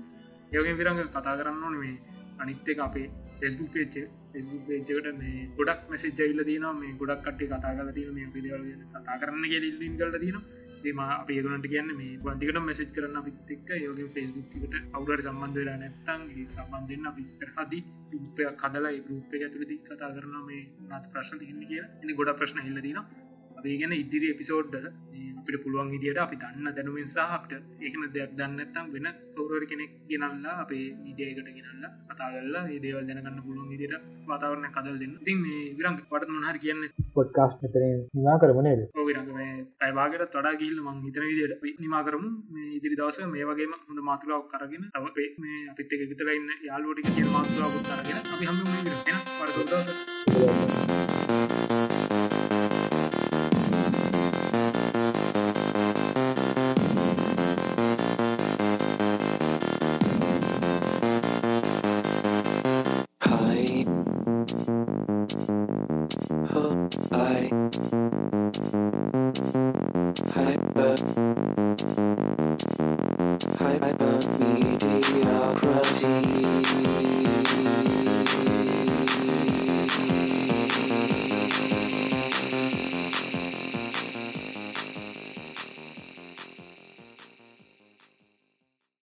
යගෙන් 0.51 0.75
විරඟ 0.75 1.01
කතා 1.07 1.33
කරන්න 1.33 1.63
ඕන 1.63 1.77
මේ 1.77 1.95
අනිත්්‍යක 2.39 2.79
අපේ 2.81 3.07
ෆෙස්බුක් 3.39 3.71
පේච්ච 3.71 3.95
ෆෙස්බුක් 4.33 4.61
පේච්චකට 4.65 5.09
මේ 5.15 5.47
ගොඩක් 5.55 5.89
මෙසේජ්ජයිල්ල 5.89 6.43
තින 6.45 6.67
මේ 6.75 6.93
ගොඩක් 6.95 7.25
කට 7.25 7.49
කතා 7.49 7.73
කල 7.73 7.91
තින 7.93 8.13
මේ 8.13 8.27
දේවල් 8.37 8.63
කතා 8.93 9.19
කරන්න 9.19 9.45
ගෙලිල්ලින් 9.47 9.93
කලට 9.95 10.19
තිනවා 10.19 10.45
ඒම 10.79 10.99
අපේගලට 11.01 11.67
කියන්න 11.67 11.91
මේ 11.93 12.17
ගන්තිකට 12.23 12.59
මෙසෙච් 12.61 12.89
කරන්න 12.91 13.19
අපිත් 13.19 13.53
එක්ක 13.55 13.69
යෝග 13.77 14.01
ෆෙස්බුක්කට 14.09 14.75
අවුරට 14.93 15.23
සම්බන්ධ 15.23 15.57
වෙලා 15.57 15.77
නැත්තන් 15.77 16.25
සම්බන්ධන්න 16.47 17.15
විස්තර 17.17 17.49
හදි 17.55 17.79
රූපයක් 18.11 18.57
කදලා 18.57 18.93
රූපය 19.05 19.35
ඇතුළදි 19.39 19.77
කතා 19.83 20.11
කරන 20.11 20.35
මේ 20.45 20.61
නත් 20.89 21.03
ප්‍රශ්න 21.11 21.39
තියන්න 21.39 21.63
කියලා. 21.65 21.89
එනි 22.01 22.13
ගොඩ 22.13 22.33
ප්‍රශ්න 22.35 22.61
හිල්ලදින 22.61 22.99
අපේ 23.57 23.77
ගැන 23.81 23.93
ඉදිරි 24.03 24.27
එපිසෝඩ්ඩල 24.33 24.87
අපිට 25.39 25.63
පුළුවන් 25.63 25.89
ඉදිට 25.97 26.17
අපි 26.23 26.35
දන්න 26.41 26.67
දැනුවෙන් 26.77 27.07
සහ 27.07 27.19
අපට 27.35 27.51
ඒකම 27.85 28.01
දෙයක් 28.15 28.31
දන්නත්තම් 28.39 28.87
වෙන 28.93 29.07
කවුරර 29.35 29.63
කෙනෙක් 29.71 29.91
ගෙනල්ලා 30.09 30.55
අපේ 30.63 30.85
ඉඩයකට 31.11 31.49
ගෙනල්ලා 31.57 31.91
කතාගල්ලා 32.09 32.63
ඒදේවල් 32.73 33.05
දැනගන්න 33.09 33.39
පුළුවන් 33.45 33.71
ඉදිට 33.75 33.93
වාතාවරණ 34.29 34.73
කදල් 34.75 34.97
දෙන්න. 35.01 35.13
තින් 35.27 35.37
මේ 35.43 35.61
විරංග 35.77 35.97
පට 36.01 36.29
හර 36.47 36.57
කියන්න? 36.65 36.81
පොඩ්කාස් 37.15 37.53
මෙතර 37.61 37.81
නිවා 38.13 38.37
කරමනේද 38.41 38.81
අයිවාගට 39.85 40.27
තොඩා 40.35 40.55
ගිල්ල 40.61 40.77
මං 40.85 40.97
හිතන 41.05 41.25
විදියට 41.29 41.79
නිමා 41.83 42.03
කරමු. 42.03 42.29
මේ 42.53 42.69
ඉදිරි 42.77 42.99
දවස 42.99 43.17
මේ 43.27 43.47
වගේම 43.51 43.73
හොඳ 43.79 43.99
මාතුලාවක් 44.09 44.51
කරගෙන 44.53 44.83
තව 44.93 45.05
මේ 45.43 45.63
අපිත් 45.71 45.91
එක 45.93 46.01
විතරයින්න 46.11 46.49
යාලුවටික 46.69 47.07
කිය 47.15 47.27
මාතුලාවකුත් 47.35 47.87
කරගෙන 47.89 48.17
අපි 48.33 48.45
හම 48.45 48.59
වර 49.39 49.49
සොදස 49.55 49.87